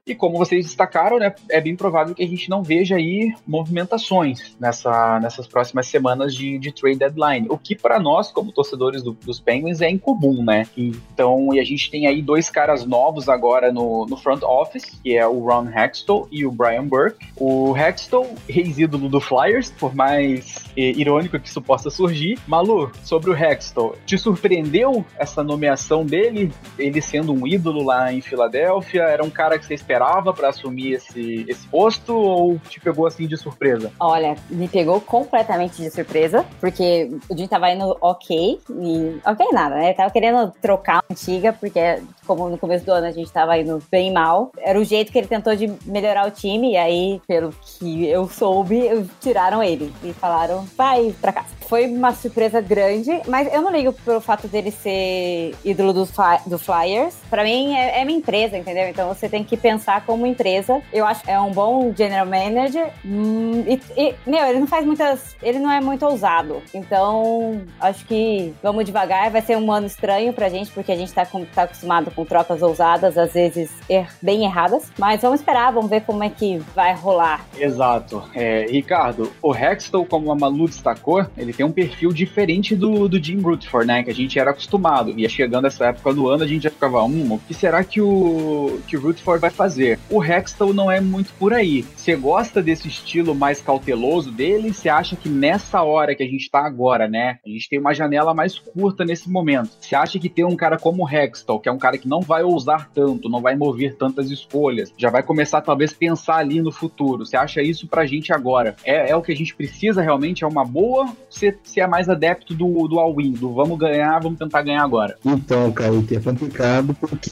E 0.07 0.15
como 0.15 0.37
vocês 0.37 0.65
destacaram, 0.65 1.19
né, 1.19 1.35
é 1.51 1.59
bem 1.59 1.75
provável 1.75 2.15
que 2.15 2.23
a 2.23 2.27
gente 2.27 2.49
não 2.49 2.63
veja 2.63 2.95
aí 2.95 3.33
movimentações 3.45 4.55
nessa, 4.57 5.19
nessas 5.19 5.45
próximas 5.47 5.87
semanas 5.87 6.33
de, 6.33 6.57
de 6.57 6.71
trade 6.71 6.97
deadline, 6.97 7.47
o 7.49 7.57
que 7.57 7.75
para 7.75 7.99
nós, 7.99 8.31
como 8.31 8.53
torcedores 8.53 9.03
do, 9.03 9.11
dos 9.11 9.37
Penguins, 9.39 9.81
é 9.81 9.89
incomum, 9.89 10.41
né? 10.43 10.65
Então, 10.77 11.53
e 11.53 11.59
a 11.59 11.63
gente 11.63 11.91
tem 11.91 12.07
aí 12.07 12.21
dois 12.21 12.49
caras 12.49 12.85
novos 12.85 13.27
agora 13.27 13.69
no, 13.69 14.05
no 14.05 14.15
front 14.15 14.41
office, 14.43 14.97
que 15.03 15.17
é 15.17 15.27
o 15.27 15.39
Ron 15.39 15.67
Hextall 15.69 16.27
e 16.31 16.45
o 16.45 16.51
Brian 16.51 16.85
Burke. 16.85 17.27
O 17.35 17.75
Hextall, 17.75 18.27
ex-ídolo 18.47 19.09
do 19.09 19.19
Flyers, 19.19 19.71
por 19.71 19.93
mais 19.93 20.63
eh, 20.77 20.91
irônico 20.91 21.37
que 21.37 21.49
isso 21.49 21.61
possa 21.61 21.89
surgir. 21.89 22.39
Malu, 22.47 22.89
sobre 23.03 23.29
o 23.29 23.35
Hextall, 23.35 23.97
te 24.05 24.17
surpreendeu 24.17 25.05
essa 25.17 25.43
nomeação 25.43 26.05
dele? 26.05 26.53
Ele 26.79 27.01
sendo 27.01 27.33
um 27.33 27.45
ídolo 27.45 27.83
lá 27.83 28.13
em 28.13 28.21
Filadélfia? 28.21 29.03
Era 29.03 29.23
um 29.23 29.29
cara 29.29 29.59
que 29.59 29.65
você 29.65 29.73
esperava 29.73 29.96
esperava 29.97 30.31
para 30.31 30.49
assumir 30.49 30.93
esse, 30.93 31.45
esse 31.47 31.67
posto 31.67 32.15
ou 32.15 32.59
te 32.69 32.79
pegou 32.79 33.07
assim 33.07 33.25
de 33.25 33.35
surpresa? 33.35 33.91
Olha, 33.99 34.35
me 34.49 34.67
pegou 34.67 35.01
completamente 35.01 35.81
de 35.81 35.89
surpresa, 35.89 36.45
porque 36.59 37.09
o 37.27 37.35
Jim 37.35 37.47
tava 37.47 37.71
indo 37.71 37.97
ok, 37.99 38.59
e 38.69 39.19
ok 39.25 39.47
nada, 39.51 39.75
né? 39.75 39.93
Tava 39.93 40.11
querendo 40.11 40.53
trocar 40.61 40.99
a 40.99 41.03
antiga, 41.11 41.51
porque 41.51 41.79
como 42.27 42.47
no 42.47 42.57
começo 42.57 42.85
do 42.85 42.91
ano 42.91 43.07
a 43.07 43.11
gente 43.11 43.31
tava 43.31 43.57
indo 43.57 43.81
bem 43.89 44.13
mal, 44.13 44.51
era 44.59 44.79
o 44.79 44.83
jeito 44.83 45.11
que 45.11 45.17
ele 45.17 45.27
tentou 45.27 45.55
de 45.55 45.67
melhorar 45.85 46.27
o 46.27 46.31
time, 46.31 46.73
e 46.73 46.77
aí, 46.77 47.21
pelo 47.27 47.51
que 47.79 48.07
eu 48.07 48.29
soube, 48.29 49.07
tiraram 49.19 49.63
ele 49.63 49.91
e 50.03 50.13
falaram, 50.13 50.63
vai 50.77 51.13
pra 51.19 51.33
casa. 51.33 51.57
Foi 51.67 51.87
uma 51.87 52.13
surpresa 52.13 52.61
grande, 52.61 53.11
mas 53.27 53.51
eu 53.53 53.61
não 53.61 53.71
ligo 53.71 53.91
pelo 53.91 54.21
fato 54.21 54.47
dele 54.47 54.71
ser 54.71 55.53
ídolo 55.65 55.91
do, 55.91 56.07
do 56.45 56.57
Flyers. 56.57 57.15
Pra 57.29 57.43
mim 57.43 57.75
é, 57.75 57.99
é 57.99 58.05
minha 58.05 58.19
empresa, 58.19 58.57
entendeu? 58.57 58.87
Então 58.87 59.09
você 59.09 59.27
tem 59.27 59.43
que 59.43 59.57
pensar 59.57 59.86
pensar 59.87 60.05
como 60.05 60.27
empresa. 60.27 60.81
Eu 60.91 61.05
acho 61.05 61.23
que 61.23 61.31
é 61.31 61.39
um 61.39 61.51
bom 61.51 61.93
general 61.95 62.25
manager. 62.25 62.89
Hum, 63.05 63.63
e, 63.65 63.79
e, 63.95 64.15
meu, 64.25 64.45
ele 64.45 64.59
não 64.59 64.67
faz 64.67 64.85
muitas. 64.85 65.35
Ele 65.41 65.59
não 65.59 65.71
é 65.71 65.79
muito 65.79 66.05
ousado. 66.05 66.61
Então, 66.73 67.61
acho 67.79 68.05
que 68.05 68.53
vamos 68.61 68.83
devagar. 68.83 69.31
Vai 69.31 69.41
ser 69.41 69.55
um 69.55 69.71
ano 69.71 69.87
estranho 69.87 70.33
pra 70.33 70.49
gente, 70.49 70.69
porque 70.71 70.91
a 70.91 70.95
gente 70.95 71.13
tá, 71.13 71.25
com, 71.25 71.45
tá 71.45 71.63
acostumado 71.63 72.11
com 72.11 72.25
trocas 72.25 72.61
ousadas, 72.61 73.17
às 73.17 73.33
vezes 73.33 73.71
er, 73.89 74.09
bem 74.21 74.43
erradas. 74.43 74.91
Mas 74.99 75.21
vamos 75.21 75.39
esperar, 75.39 75.71
vamos 75.71 75.89
ver 75.89 76.01
como 76.01 76.23
é 76.23 76.29
que 76.29 76.57
vai 76.75 76.93
rolar. 76.93 77.45
Exato. 77.57 78.23
É, 78.35 78.65
Ricardo, 78.69 79.31
o 79.41 79.55
Hextall, 79.55 80.05
como 80.05 80.31
a 80.31 80.35
Malu 80.35 80.67
destacou, 80.67 81.25
ele 81.37 81.53
tem 81.53 81.65
um 81.65 81.71
perfil 81.71 82.11
diferente 82.11 82.75
do, 82.75 83.07
do 83.07 83.23
Jim 83.23 83.39
Rutherford, 83.39 83.87
né? 83.87 84.03
Que 84.03 84.11
a 84.11 84.15
gente 84.15 84.37
era 84.37 84.51
acostumado. 84.51 85.17
Ia 85.17 85.29
chegando 85.29 85.67
essa 85.67 85.85
época 85.85 86.13
do 86.13 86.27
ano, 86.27 86.43
a 86.43 86.47
gente 86.47 86.63
já 86.63 86.69
ficava, 86.69 87.03
hum, 87.03 87.33
o 87.33 87.39
que 87.39 87.53
será 87.53 87.83
que 87.83 88.01
o, 88.01 88.79
que 88.87 88.97
o 88.97 89.01
Rutherford 89.01 89.39
vai 89.39 89.49
fazer? 89.49 89.76
O 90.09 90.23
Hextall 90.23 90.73
não 90.73 90.91
é 90.91 90.99
muito 90.99 91.33
por 91.33 91.53
aí. 91.53 91.85
Você 91.95 92.15
gosta 92.15 92.61
desse 92.61 92.87
estilo 92.87 93.35
mais 93.35 93.61
cauteloso 93.61 94.31
dele? 94.31 94.73
Você 94.73 94.89
acha 94.89 95.15
que 95.15 95.29
nessa 95.29 95.81
hora 95.81 96.15
que 96.15 96.23
a 96.23 96.27
gente 96.27 96.49
tá 96.49 96.65
agora, 96.65 97.07
né? 97.07 97.39
A 97.45 97.49
gente 97.49 97.69
tem 97.69 97.79
uma 97.79 97.93
janela 97.93 98.33
mais 98.33 98.57
curta 98.57 99.03
nesse 99.03 99.29
momento. 99.29 99.71
Você 99.79 99.95
acha 99.95 100.19
que 100.19 100.29
ter 100.29 100.45
um 100.45 100.55
cara 100.55 100.77
como 100.77 101.03
o 101.03 101.09
Hextall, 101.09 101.59
que 101.59 101.69
é 101.69 101.71
um 101.71 101.77
cara 101.77 101.97
que 101.97 102.07
não 102.07 102.21
vai 102.21 102.43
ousar 102.43 102.89
tanto, 102.93 103.29
não 103.29 103.41
vai 103.41 103.55
mover 103.55 103.95
tantas 103.95 104.31
escolhas, 104.31 104.93
já 104.97 105.09
vai 105.09 105.23
começar 105.23 105.61
talvez 105.61 105.93
pensar 105.93 106.37
ali 106.37 106.61
no 106.61 106.71
futuro. 106.71 107.25
Você 107.25 107.35
acha 107.35 107.61
isso 107.61 107.87
pra 107.87 108.05
gente 108.05 108.33
agora? 108.33 108.75
É, 108.83 109.11
é 109.11 109.15
o 109.15 109.21
que 109.21 109.31
a 109.31 109.35
gente 109.35 109.55
precisa 109.55 110.01
realmente? 110.01 110.43
É 110.43 110.47
uma 110.47 110.65
boa? 110.65 111.07
Você, 111.29 111.57
você 111.63 111.81
é 111.81 111.87
mais 111.87 112.09
adepto 112.09 112.53
do, 112.53 112.87
do 112.87 112.99
all-in, 112.99 113.33
do 113.33 113.53
vamos 113.53 113.77
ganhar, 113.77 114.19
vamos 114.19 114.39
tentar 114.39 114.61
ganhar 114.61 114.83
agora? 114.83 115.17
Então, 115.25 115.71
cara, 115.71 115.93
é 115.93 116.19
complicado 116.19 116.93
porque 116.93 117.29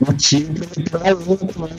o 0.00 0.12
time 0.12 0.60
vai 0.90 1.14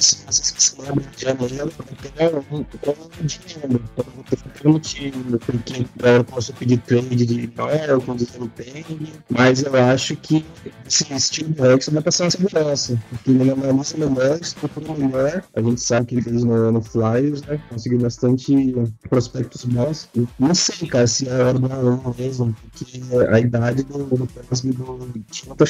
muito 0.01 0.25
mais 0.25 0.35
se 0.35 0.81
lembra 0.81 1.03
de 1.15 1.21
janeiro 1.21 1.71
para 1.71 1.85
pegar 1.95 2.37
um 2.37 3.25
dinheiro. 3.25 3.83
Então, 3.93 4.05
eu 4.17 4.23
tô 4.29 4.35
ficando 4.37 4.79
time, 4.79 5.39
porque 5.39 5.85
eu 6.03 6.23
posso 6.23 6.53
pedir 6.53 6.77
trade 6.79 7.25
de 7.25 7.51
Noel, 7.55 8.01
com 8.01 8.15
desempenho, 8.15 8.85
mas 9.29 9.63
eu 9.63 9.75
acho 9.75 10.15
que 10.15 10.45
esse 10.87 11.13
estilo 11.13 11.49
do 11.49 11.63
Rex 11.63 11.89
vai 11.89 12.01
passar 12.01 12.25
uma 12.25 12.31
segurança, 12.31 13.01
porque 13.09 13.31
ele 13.31 13.49
é 13.49 13.53
uma 13.53 13.71
lista 13.71 13.97
melhor, 13.97 14.39
estrutura 14.39 14.93
melhor. 14.93 15.43
A 15.55 15.61
gente 15.61 15.81
sabe 15.81 16.07
que 16.07 16.15
ele 16.15 16.21
fez 16.21 16.43
no, 16.43 16.71
no 16.71 16.81
Flyers, 16.81 17.41
né? 17.43 17.61
Conseguiu 17.69 17.99
bastante 17.99 18.73
prospectos 19.09 19.65
bons. 19.65 20.09
Não 20.39 20.53
sei, 20.55 20.87
cara, 20.87 21.07
se 21.07 21.27
é 21.27 21.41
a 21.41 21.47
hora 21.47 21.59
do 21.59 21.71
Alan 21.71 22.01
mesmo, 22.17 22.55
porque 22.61 23.01
a 23.31 23.39
idade 23.39 23.83
do, 23.83 24.03
do 24.03 24.27
próximo 24.27 24.73
do 24.73 25.19
time 25.31 25.55
tá. 25.55 25.65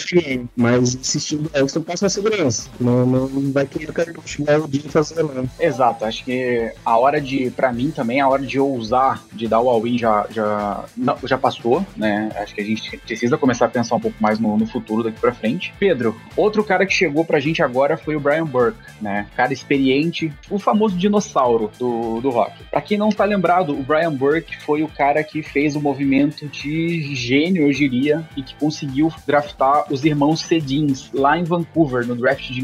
Mas 0.56 0.96
esse 0.96 1.18
estilo 1.18 1.44
do 1.44 1.50
Rex 1.50 1.78
passa 1.86 2.06
uma 2.06 2.10
segurança. 2.10 2.70
Não, 2.80 3.06
não 3.06 3.52
vai 3.52 3.66
querer 3.66 3.92
cartucho 3.94 4.21
igual 4.40 4.62
o 4.62 4.68
dia 4.68 4.82
fazer, 4.90 5.24
não. 5.24 5.50
Exato, 5.60 6.06
acho 6.06 6.24
que 6.24 6.72
a 6.86 6.98
hora 6.98 7.20
de, 7.20 7.50
pra 7.52 7.72
mim 7.72 7.92
também, 7.92 8.20
a 8.20 8.28
hora 8.28 8.44
de 8.44 8.60
ousar, 8.60 9.24
de 9.34 9.48
dar 9.48 9.60
o 9.60 9.70
all-in 9.70 9.98
já, 9.98 10.26
já, 10.30 10.86
não, 10.96 11.18
já 11.24 11.38
passou, 11.38 11.86
né? 11.96 12.32
Acho 12.36 12.56
que 12.56 12.62
a 12.62 12.66
gente 12.66 12.98
precisa 12.98 13.38
começar 13.38 13.66
a 13.66 13.70
pensar 13.70 13.96
um 13.96 14.00
pouco 14.00 14.18
mais 14.20 14.40
no, 14.40 14.58
no 14.58 14.66
futuro 14.66 15.04
daqui 15.04 15.20
pra 15.20 15.34
frente. 15.34 15.74
Pedro, 15.80 16.16
outro 16.36 16.64
cara 16.64 16.86
que 16.86 16.94
chegou 16.94 17.26
pra 17.26 17.40
gente 17.40 17.62
agora 17.62 17.98
foi 17.98 18.16
o 18.16 18.20
Brian 18.20 18.46
Burke, 18.46 18.80
né? 19.02 19.28
Cara 19.36 19.54
experiente, 19.54 20.32
o 20.50 20.60
famoso 20.60 20.96
dinossauro 20.98 21.72
do, 21.78 22.22
do 22.22 22.30
rock. 22.30 22.64
Pra 22.70 22.82
quem 22.82 22.98
não 22.98 23.10
tá 23.10 23.26
lembrado, 23.26 23.74
o 23.74 23.84
Brian 23.84 24.14
Burke 24.14 24.58
foi 24.62 24.84
o 24.84 24.88
cara 24.88 25.24
que 25.24 25.42
fez 25.42 25.76
o 25.76 25.82
movimento 25.82 26.48
de 26.48 27.16
gênio, 27.16 27.68
eu 27.68 27.72
diria, 27.72 28.28
e 28.36 28.44
que 28.44 28.56
conseguiu 28.56 29.12
draftar 29.26 29.86
os 29.92 30.04
irmãos 30.04 30.42
Sedins 30.42 31.10
lá 31.14 31.38
em 31.38 31.44
Vancouver, 31.44 32.06
no 32.06 32.16
draft 32.16 32.50
de 32.52 32.62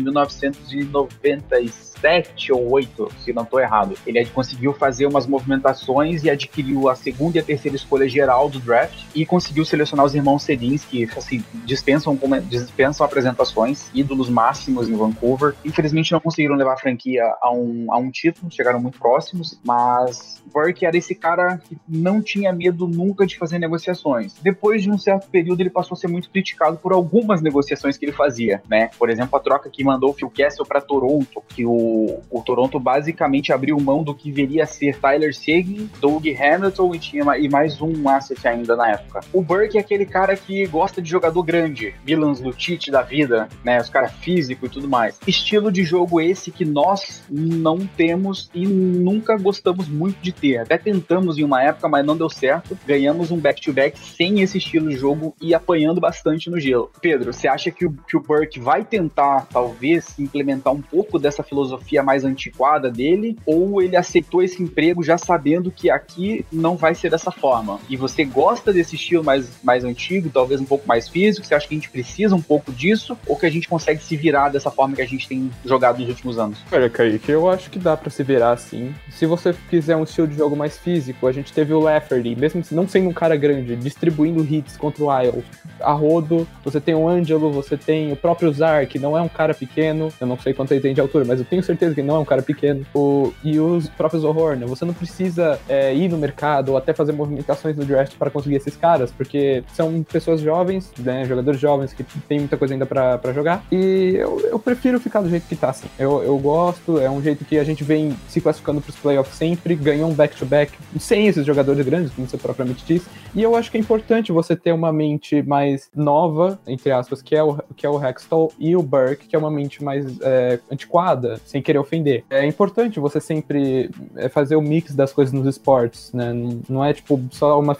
86 1.41 1.96
1997 1.97 2.51
ou 2.53 2.69
8, 2.69 3.11
se 3.19 3.33
não 3.33 3.43
estou 3.43 3.59
errado. 3.59 3.95
Ele 4.05 4.25
conseguiu 4.27 4.73
fazer 4.73 5.05
umas 5.05 5.25
movimentações 5.27 6.23
e 6.23 6.29
adquiriu 6.29 6.89
a 6.89 6.95
segunda 6.95 7.37
e 7.37 7.41
a 7.41 7.43
terceira 7.43 7.75
escolha 7.75 8.07
geral 8.07 8.49
do 8.49 8.59
draft 8.59 9.03
e 9.13 9.25
conseguiu 9.25 9.65
selecionar 9.65 10.05
os 10.05 10.15
irmãos 10.15 10.43
Sedins, 10.43 10.85
que 10.85 11.05
assim, 11.15 11.43
dispensam, 11.65 12.17
dispensam 12.47 13.05
apresentações, 13.05 13.89
ídolos 13.93 14.29
máximos 14.29 14.89
em 14.89 14.95
Vancouver. 14.95 15.55
Infelizmente 15.65 16.11
não 16.11 16.19
conseguiram 16.19 16.55
levar 16.55 16.73
a 16.73 16.77
franquia 16.77 17.23
a 17.41 17.51
um, 17.51 17.87
a 17.91 17.97
um 17.97 18.09
título, 18.09 18.51
chegaram 18.51 18.79
muito 18.79 18.99
próximos, 18.99 19.59
mas 19.65 20.41
Burke 20.53 20.85
era 20.85 20.97
esse 20.97 21.15
cara 21.15 21.57
que 21.57 21.77
não 21.87 22.21
tinha 22.21 22.53
medo 22.53 22.87
nunca 22.87 23.25
de 23.25 23.37
fazer 23.37 23.59
negociações. 23.59 24.35
Depois 24.41 24.81
de 24.81 24.89
um 24.89 24.97
certo 24.97 25.27
período, 25.29 25.61
ele 25.61 25.69
passou 25.69 25.95
a 25.95 25.97
ser 25.97 26.07
muito 26.07 26.29
criticado 26.29 26.77
por 26.77 26.93
algumas 26.93 27.41
negociações 27.41 27.97
que 27.97 28.05
ele 28.05 28.11
fazia, 28.11 28.61
né? 28.69 28.89
Por 28.97 29.09
exemplo, 29.09 29.37
a 29.37 29.39
troca 29.39 29.69
que 29.69 29.83
mandou 29.83 30.11
o 30.11 30.13
Phil 30.13 30.29
Kessel 30.29 30.65
para 30.65 30.81
Toronto, 30.81 31.43
que 31.49 31.65
o, 31.65 31.86
o 32.29 32.41
Toronto 32.41 32.79
basicamente 32.79 33.51
abriu 33.51 33.79
mão 33.79 34.03
do 34.03 34.13
que 34.13 34.31
viria 34.31 34.63
a 34.63 34.67
ser 34.67 34.97
Tyler 34.99 35.33
Seguin, 35.35 35.89
Doug 35.99 36.25
Hamilton 36.27 36.95
e 36.95 36.99
tinha 36.99 37.37
e 37.37 37.49
mais 37.49 37.81
um 37.81 38.07
asset 38.09 38.47
ainda 38.47 38.75
na 38.75 38.91
época. 38.91 39.21
O 39.33 39.41
Burke 39.41 39.77
é 39.77 39.81
aquele 39.81 40.05
cara 40.05 40.35
que 40.35 40.65
gosta 40.67 41.01
de 41.01 41.09
jogador 41.09 41.43
grande, 41.43 41.93
Milans 42.05 42.39
Lucic 42.39 42.91
da 42.91 43.01
vida, 43.01 43.47
né? 43.63 43.79
Os 43.79 43.89
caras 43.89 44.11
físicos 44.13 44.69
e 44.69 44.73
tudo 44.73 44.87
mais. 44.87 45.19
Estilo 45.27 45.71
de 45.71 45.83
jogo 45.83 46.21
esse 46.21 46.51
que 46.51 46.65
nós 46.65 47.23
não 47.29 47.79
temos 47.79 48.49
e 48.53 48.65
nunca 48.65 49.37
gostamos 49.37 49.87
muito 49.87 50.19
de 50.21 50.31
ter. 50.31 50.59
Até 50.59 50.77
tentamos 50.77 51.37
em 51.37 51.43
uma 51.43 51.63
época, 51.63 51.87
mas 51.87 52.05
não 52.05 52.17
deu 52.17 52.29
certo. 52.29 52.77
Ganhamos 52.85 53.31
um 53.31 53.37
back-to-back 53.37 53.97
-back 53.97 54.15
sem 54.15 54.41
esse 54.41 54.57
estilo 54.57 54.89
de 54.89 54.95
jogo 54.95 55.35
e 55.41 55.53
apanhando 55.53 55.99
bastante 55.99 56.49
no 56.49 56.59
gelo. 56.59 56.91
Pedro, 57.01 57.33
você 57.33 57.47
acha 57.47 57.71
que 57.71 57.85
o, 57.85 57.91
que 58.07 58.17
o 58.17 58.21
Burke 58.21 58.59
vai 58.59 58.83
tentar, 58.83 59.47
talvez, 59.51 60.17
implementar 60.19 60.73
um 60.73 60.81
pouco 60.81 61.19
dessa 61.19 61.43
filosofia 61.43 61.76
mais 62.03 62.23
antiquada 62.23 62.89
dele? 62.91 63.37
Ou 63.45 63.81
ele 63.81 63.95
aceitou 63.95 64.41
esse 64.41 64.61
emprego 64.61 65.03
já 65.03 65.17
sabendo 65.17 65.71
que 65.71 65.89
aqui 65.89 66.45
não 66.51 66.75
vai 66.75 66.95
ser 66.95 67.09
dessa 67.09 67.31
forma? 67.31 67.79
E 67.89 67.95
você 67.95 68.23
gosta 68.23 68.71
desse 68.73 68.95
estilo 68.95 69.23
mais, 69.23 69.49
mais 69.63 69.83
antigo, 69.83 70.29
talvez 70.29 70.61
um 70.61 70.65
pouco 70.65 70.87
mais 70.87 71.07
físico? 71.07 71.45
Você 71.45 71.55
acha 71.55 71.67
que 71.67 71.73
a 71.73 71.77
gente 71.77 71.89
precisa 71.89 72.35
um 72.35 72.41
pouco 72.41 72.71
disso? 72.71 73.17
Ou 73.25 73.35
que 73.35 73.45
a 73.45 73.49
gente 73.49 73.67
consegue 73.67 74.01
se 74.01 74.15
virar 74.15 74.49
dessa 74.49 74.71
forma 74.71 74.95
que 74.95 75.01
a 75.01 75.07
gente 75.07 75.27
tem 75.27 75.51
jogado 75.65 75.99
nos 75.99 76.09
últimos 76.09 76.37
anos? 76.37 76.59
Olha, 76.71 76.89
Kaique, 76.89 77.31
eu 77.31 77.49
acho 77.49 77.69
que 77.69 77.79
dá 77.79 77.95
para 77.95 78.09
se 78.09 78.23
virar 78.23 78.51
assim. 78.51 78.93
Se 79.11 79.25
você 79.25 79.53
quiser 79.69 79.95
um 79.95 80.03
estilo 80.03 80.27
de 80.27 80.35
jogo 80.35 80.55
mais 80.55 80.77
físico, 80.77 81.27
a 81.27 81.31
gente 81.31 81.53
teve 81.53 81.73
o 81.73 81.79
Lafferty, 81.79 82.35
mesmo 82.35 82.63
não 82.71 82.87
sendo 82.87 83.09
um 83.09 83.13
cara 83.13 83.35
grande, 83.35 83.75
distribuindo 83.75 84.43
hits 84.43 84.77
contra 84.77 85.03
o 85.03 85.21
Isles. 85.21 85.45
A 85.79 85.91
rodo, 85.91 86.47
você 86.63 86.79
tem 86.79 86.95
o 86.95 87.07
Angelo, 87.07 87.51
você 87.51 87.77
tem 87.77 88.11
o 88.11 88.15
próprio 88.15 88.51
Zar, 88.51 88.87
que 88.87 88.99
não 88.99 89.17
é 89.17 89.21
um 89.21 89.27
cara 89.27 89.53
pequeno, 89.53 90.11
eu 90.19 90.27
não 90.27 90.37
sei 90.37 90.53
quanto 90.53 90.71
ele 90.71 90.81
tem 90.81 90.93
de 90.93 91.01
altura, 91.01 91.25
mas 91.25 91.39
eu 91.39 91.45
tenho 91.45 91.63
certeza 91.67 91.93
que 91.93 92.01
não 92.01 92.15
é 92.15 92.19
um 92.19 92.25
cara 92.25 92.41
pequeno. 92.41 92.85
O, 92.93 93.33
e 93.43 93.59
os 93.59 93.87
próprios 93.89 94.23
Horror, 94.23 94.57
você 94.67 94.85
não 94.85 94.93
precisa 94.93 95.59
é, 95.69 95.93
ir 95.93 96.09
no 96.09 96.17
mercado 96.17 96.69
ou 96.69 96.77
até 96.77 96.93
fazer 96.93 97.11
movimentações 97.11 97.75
no 97.75 97.85
draft 97.85 98.15
para 98.17 98.29
conseguir 98.29 98.55
esses 98.55 98.75
caras, 98.75 99.11
porque 99.11 99.63
são 99.73 100.03
pessoas 100.03 100.41
jovens, 100.41 100.91
né, 100.97 101.25
jogadores 101.25 101.59
jovens 101.59 101.93
que 101.93 102.03
tem 102.03 102.39
muita 102.39 102.57
coisa 102.57 102.73
ainda 102.73 102.85
para 102.85 103.33
jogar. 103.33 103.63
E 103.71 104.15
eu, 104.15 104.39
eu, 104.41 104.59
prefiro 104.59 104.99
ficar 104.99 105.21
do 105.21 105.29
jeito 105.29 105.47
que 105.47 105.55
tá, 105.55 105.69
assim. 105.69 105.87
Eu, 105.99 106.23
eu 106.23 106.37
gosto, 106.37 106.99
é 106.99 107.09
um 107.09 107.21
jeito 107.21 107.45
que 107.45 107.57
a 107.57 107.63
gente 107.63 107.83
vem 107.83 108.15
se 108.27 108.41
classificando 108.41 108.81
pros 108.81 108.95
playoffs 108.95 109.35
sempre, 109.35 109.75
ganhou 109.75 110.09
um 110.09 110.13
back-to-back 110.13 110.71
-back, 110.71 110.99
sem 110.99 111.27
esses 111.27 111.45
jogadores 111.45 111.85
grandes, 111.85 112.11
como 112.13 112.27
você 112.27 112.37
propriamente 112.37 112.83
disse. 112.85 113.07
E 113.35 113.43
eu 113.43 113.55
acho 113.55 113.69
que 113.69 113.77
é 113.77 113.79
importante 113.79 114.31
você 114.31 114.55
ter 114.55 114.71
uma 114.71 114.91
mente 114.91 115.41
mais 115.43 115.89
nova, 115.95 116.59
entre 116.65 116.91
aspas, 116.91 117.21
que 117.21 117.35
é 117.35 117.43
o, 117.43 117.57
que 117.75 117.85
é 117.85 117.89
o 117.89 118.03
Hextall, 118.03 118.51
e 118.57 118.75
o 118.75 118.81
Burke, 118.81 119.27
que 119.27 119.35
é 119.35 119.39
uma 119.39 119.51
mente 119.51 119.83
mais 119.83 120.19
é, 120.21 120.59
antiquada, 120.71 121.39
sem 121.45 121.56
querer 121.61 121.79
ofender. 121.79 122.23
É 122.29 122.45
importante 122.45 122.99
você 122.99 123.19
sempre 123.19 123.89
é, 124.15 124.29
fazer 124.29 124.55
o 124.55 124.61
mix 124.61 124.93
das 124.93 125.13
coisas 125.13 125.33
nos 125.33 125.47
esportes, 125.47 126.11
né? 126.13 126.33
Não 126.67 126.83
é 126.83 126.93
tipo 126.93 127.19
só, 127.31 127.59
uma, 127.59 127.75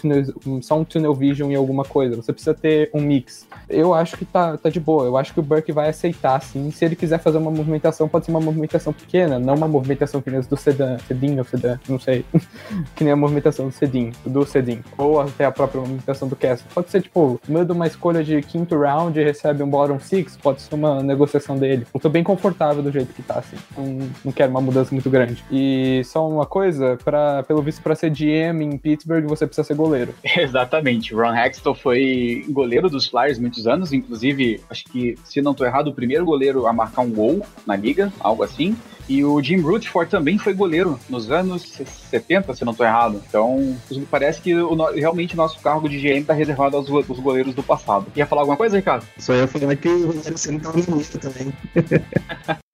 só 0.62 0.80
um 0.80 0.84
tunnel 0.84 1.14
vision 1.14 1.52
em 1.52 1.56
alguma 1.56 1.84
coisa. 1.84 2.16
Você 2.16 2.32
precisa 2.32 2.54
ter 2.54 2.90
um 2.94 3.02
mix. 3.02 3.48
Eu 3.70 3.94
acho 3.94 4.18
que 4.18 4.26
tá, 4.26 4.58
tá 4.58 4.70
de 4.70 4.80
boa. 4.80 5.06
Eu 5.06 5.18
acho 5.18 5.34
que 5.34 5.40
o 5.40 5.44
Burke 5.44 5.72
vai 5.72 5.90
aceitar, 5.90 6.42
sim. 6.42 6.72
Se 6.72 6.86
ele 6.86 6.96
quiser 6.96 7.20
fazer 7.20 7.38
uma 7.38 7.52
movimentação, 7.52 8.08
pode 8.08 8.26
ser 8.26 8.32
uma 8.32 8.42
movimentação 8.42 8.94
pequena, 8.94 9.40
não 9.40 9.56
uma 9.56 9.68
movimentação 9.68 10.22
que 10.22 10.30
nem 10.30 10.40
do 10.42 10.56
Sedan, 10.56 10.98
Sedin 11.00 11.38
ou 11.38 11.44
Sedan, 11.44 11.80
não 11.90 12.00
sei. 12.00 12.24
que 12.96 13.04
nem 13.04 13.14
a 13.14 13.16
movimentação 13.16 13.68
do 13.68 13.72
Sedin, 13.74 14.12
do 14.26 14.46
Sedin. 14.46 14.82
Ou 14.98 15.20
até 15.20 15.46
a 15.46 15.52
própria 15.52 15.82
movimentação 15.82 16.28
do 16.28 16.36
Castle. 16.36 16.70
Pode 16.74 16.90
ser, 16.90 17.02
tipo, 17.02 17.40
manda 17.48 17.74
uma 17.74 17.88
escolha 17.88 18.24
de 18.24 18.42
quinto 18.42 18.78
round 18.78 19.20
e 19.20 19.24
recebe 19.24 19.64
um 19.64 19.70
bottom 19.70 20.00
six, 20.00 20.38
pode 20.38 20.62
ser 20.62 20.76
uma 20.76 21.02
negociação 21.02 21.58
dele. 21.58 21.86
Eu 21.94 22.00
tô 22.00 22.10
bem 22.10 22.24
confortável 22.24 22.82
do 22.84 22.92
jeito 22.92 23.14
que 23.14 23.22
tá, 23.22 23.40
assim. 23.40 23.58
Não, 23.76 24.10
não 24.26 24.32
quero 24.32 24.52
uma 24.52 24.62
mudança 24.62 24.94
muito 24.94 25.10
grande. 25.10 25.44
E 25.52 26.02
só 26.06 26.28
uma 26.28 26.46
coisa, 26.46 26.98
pra, 27.04 27.44
pelo 27.44 27.62
visto, 27.62 27.82
para 27.82 27.96
ser 27.96 28.12
GM 28.12 28.62
em 28.62 28.78
Pittsburgh, 28.78 29.26
você 29.28 29.46
precisa 29.46 29.68
ser 29.68 29.76
goleiro. 29.76 30.14
Exatamente. 30.38 31.14
Ron 31.14 31.36
Hextall 31.36 31.76
foi 31.76 32.46
goleiro 32.50 32.90
dos 32.90 33.08
Flyers 33.08 33.40
muitos 33.40 33.68
anos, 33.68 33.94
inclusive, 33.94 34.62
acho 34.70 34.84
que, 34.86 35.16
se 35.24 35.42
não 35.42 35.54
tô 35.54 35.66
errado, 35.66 35.90
o 35.90 35.94
primeiro 35.94 36.26
goleiro 36.26 36.68
a 36.68 36.74
marcar 36.74 37.02
um 37.02 37.12
gol 37.12 37.46
na 37.66 37.76
liga, 37.76 38.12
algo 38.20 38.44
assim. 38.44 38.76
E 39.10 39.24
o 39.24 39.42
Jim 39.42 39.62
Rutherford 39.62 40.12
também 40.12 40.38
foi 40.38 40.54
goleiro 40.54 41.00
nos 41.10 41.32
anos 41.32 41.80
70, 42.10 42.54
se 42.54 42.66
não 42.66 42.74
estou 42.74 42.86
errado. 42.86 43.22
Então, 43.28 43.78
parece 44.12 44.42
que 44.42 44.54
o, 44.54 44.76
realmente 44.92 45.34
o 45.34 45.38
nosso 45.38 45.60
cargo 45.60 45.88
de 45.88 45.98
GM 45.98 46.20
está 46.20 46.34
reservado 46.34 46.76
aos, 46.76 46.90
aos, 46.90 47.20
goleiros 47.20 47.56
do 47.56 47.64
passado. 47.64 48.08
Ia 48.16 48.26
falar 48.26 48.42
alguma 48.42 48.58
coisa, 48.58 48.76
Ricardo? 48.76 49.06
Só 49.18 49.34
ia 49.34 49.48
falar 49.48 49.76
que 49.78 49.88
o 49.88 50.08
Rogério 50.08 50.38
Senna 50.38 50.58
estava 50.58 50.78
no 50.78 51.04
também. 51.20 51.54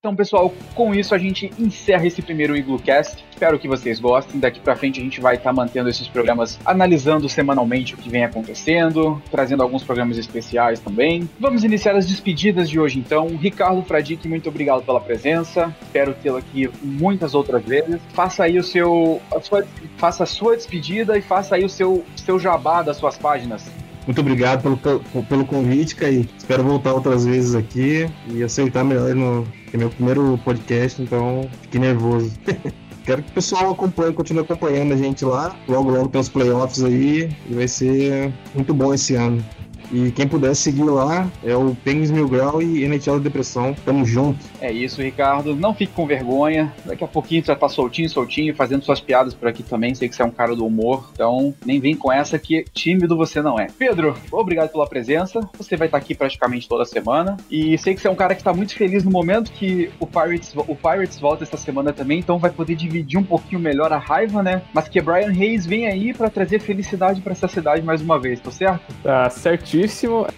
Então, 0.00 0.14
pessoal, 0.14 0.54
com 0.76 0.94
isso 0.94 1.12
a 1.12 1.18
gente 1.18 1.50
encerra 1.58 2.06
esse 2.06 2.22
primeiro 2.22 2.56
Iglocast. 2.56 3.24
Espero 3.32 3.58
que 3.58 3.66
vocês 3.66 3.98
gostem. 3.98 4.38
Daqui 4.38 4.60
para 4.60 4.76
frente 4.76 5.00
a 5.00 5.02
gente 5.02 5.20
vai 5.20 5.34
estar 5.34 5.50
tá 5.50 5.52
mantendo 5.52 5.88
esses 5.88 6.06
programas, 6.06 6.56
analisando 6.64 7.28
semanalmente 7.28 7.94
o 7.94 7.96
que 7.96 8.08
vem 8.08 8.24
acontecendo, 8.24 9.20
trazendo 9.28 9.60
alguns 9.60 9.82
programas 9.82 10.16
especiais 10.16 10.78
também. 10.78 11.28
Vamos 11.40 11.64
iniciar 11.64 11.96
as 11.96 12.06
despedidas 12.06 12.70
de 12.70 12.78
hoje, 12.78 13.00
então. 13.00 13.26
Ricardo 13.36 13.82
Fradique, 13.82 14.28
muito 14.28 14.48
obrigado 14.48 14.84
pela 14.84 15.00
presença. 15.00 15.74
Espero 15.82 16.14
tê-lo 16.14 16.36
aqui 16.36 16.70
muitas 16.80 17.34
outras 17.34 17.64
vezes. 17.64 18.00
Faça 18.12 18.44
aí 18.44 18.56
o 18.56 18.62
seu, 18.62 19.20
a 19.34 19.40
sua, 19.40 19.66
faça 19.96 20.22
a 20.22 20.26
sua 20.26 20.56
despedida 20.56 21.18
e 21.18 21.20
faça 21.20 21.56
aí 21.56 21.64
o 21.64 21.68
seu, 21.68 22.04
seu 22.14 22.38
jabá 22.38 22.82
das 22.82 22.98
suas 22.98 23.18
páginas. 23.18 23.68
Muito 24.08 24.22
obrigado 24.22 24.62
pelo, 24.62 25.24
pelo 25.24 25.44
convite, 25.44 25.94
Caí. 25.94 26.26
Espero 26.38 26.64
voltar 26.64 26.94
outras 26.94 27.26
vezes 27.26 27.54
aqui 27.54 28.08
e 28.32 28.42
aceitar 28.42 28.82
melhor 28.82 29.14
no 29.14 29.46
é 29.70 29.76
meu 29.76 29.90
primeiro 29.90 30.40
podcast, 30.46 31.02
então 31.02 31.46
fiquei 31.60 31.78
nervoso. 31.78 32.32
Quero 33.04 33.22
que 33.22 33.30
o 33.30 33.34
pessoal 33.34 33.72
acompanhe, 33.72 34.14
continue 34.14 34.44
acompanhando 34.44 34.94
a 34.94 34.96
gente 34.96 35.26
lá. 35.26 35.54
Logo, 35.68 35.90
logo 35.90 36.08
tem 36.08 36.22
os 36.22 36.28
playoffs 36.30 36.82
aí 36.82 37.28
e 37.50 37.54
vai 37.54 37.68
ser 37.68 38.32
muito 38.54 38.72
bom 38.72 38.94
esse 38.94 39.14
ano. 39.14 39.44
E 39.90 40.10
quem 40.10 40.28
puder 40.28 40.54
seguir 40.54 40.84
lá 40.84 41.28
é 41.42 41.56
o 41.56 41.74
Penguins 41.84 42.10
Mil 42.10 42.28
Grau 42.28 42.60
e 42.60 42.84
NHL 42.84 43.18
Depressão. 43.20 43.74
Tamo 43.84 44.04
junto. 44.04 44.38
É 44.60 44.70
isso, 44.70 45.00
Ricardo. 45.00 45.56
Não 45.56 45.74
fique 45.74 45.92
com 45.92 46.06
vergonha. 46.06 46.72
Daqui 46.84 47.04
a 47.04 47.08
pouquinho 47.08 47.42
você 47.42 47.48
já 47.48 47.56
tá 47.56 47.68
soltinho, 47.68 48.08
soltinho, 48.08 48.54
fazendo 48.54 48.84
suas 48.84 49.00
piadas 49.00 49.34
por 49.34 49.48
aqui 49.48 49.62
também. 49.62 49.94
Sei 49.94 50.08
que 50.08 50.14
você 50.14 50.22
é 50.22 50.24
um 50.24 50.30
cara 50.30 50.54
do 50.54 50.66
humor. 50.66 51.10
Então, 51.12 51.54
nem 51.64 51.80
vem 51.80 51.96
com 51.96 52.12
essa 52.12 52.38
que 52.38 52.64
tímido 52.72 53.16
você 53.16 53.40
não 53.40 53.58
é. 53.58 53.68
Pedro, 53.78 54.14
obrigado 54.30 54.70
pela 54.70 54.86
presença. 54.86 55.40
Você 55.56 55.76
vai 55.76 55.88
estar 55.88 55.98
aqui 55.98 56.14
praticamente 56.14 56.68
toda 56.68 56.84
semana. 56.84 57.36
E 57.50 57.78
sei 57.78 57.94
que 57.94 58.00
você 58.00 58.08
é 58.08 58.10
um 58.10 58.16
cara 58.16 58.34
que 58.34 58.42
tá 58.42 58.52
muito 58.52 58.74
feliz 58.74 59.04
no 59.04 59.10
momento 59.10 59.50
que 59.52 59.90
o 59.98 60.06
Pirates, 60.06 60.52
o 60.54 60.76
Pirates 60.76 61.18
volta 61.18 61.44
essa 61.44 61.56
semana 61.56 61.92
também. 61.92 62.18
Então 62.18 62.38
vai 62.38 62.50
poder 62.50 62.74
dividir 62.74 63.18
um 63.18 63.24
pouquinho 63.24 63.60
melhor 63.60 63.92
a 63.92 63.98
raiva, 63.98 64.42
né? 64.42 64.62
Mas 64.74 64.88
que 64.88 65.00
Brian 65.00 65.30
Hayes 65.30 65.64
vem 65.64 65.86
aí 65.86 66.12
para 66.12 66.28
trazer 66.28 66.60
felicidade 66.60 67.20
para 67.20 67.32
essa 67.32 67.48
cidade 67.48 67.82
mais 67.82 68.02
uma 68.02 68.18
vez, 68.18 68.40
tá 68.40 68.50
certo? 68.50 68.94
Tá 69.02 69.30
certinho 69.30 69.77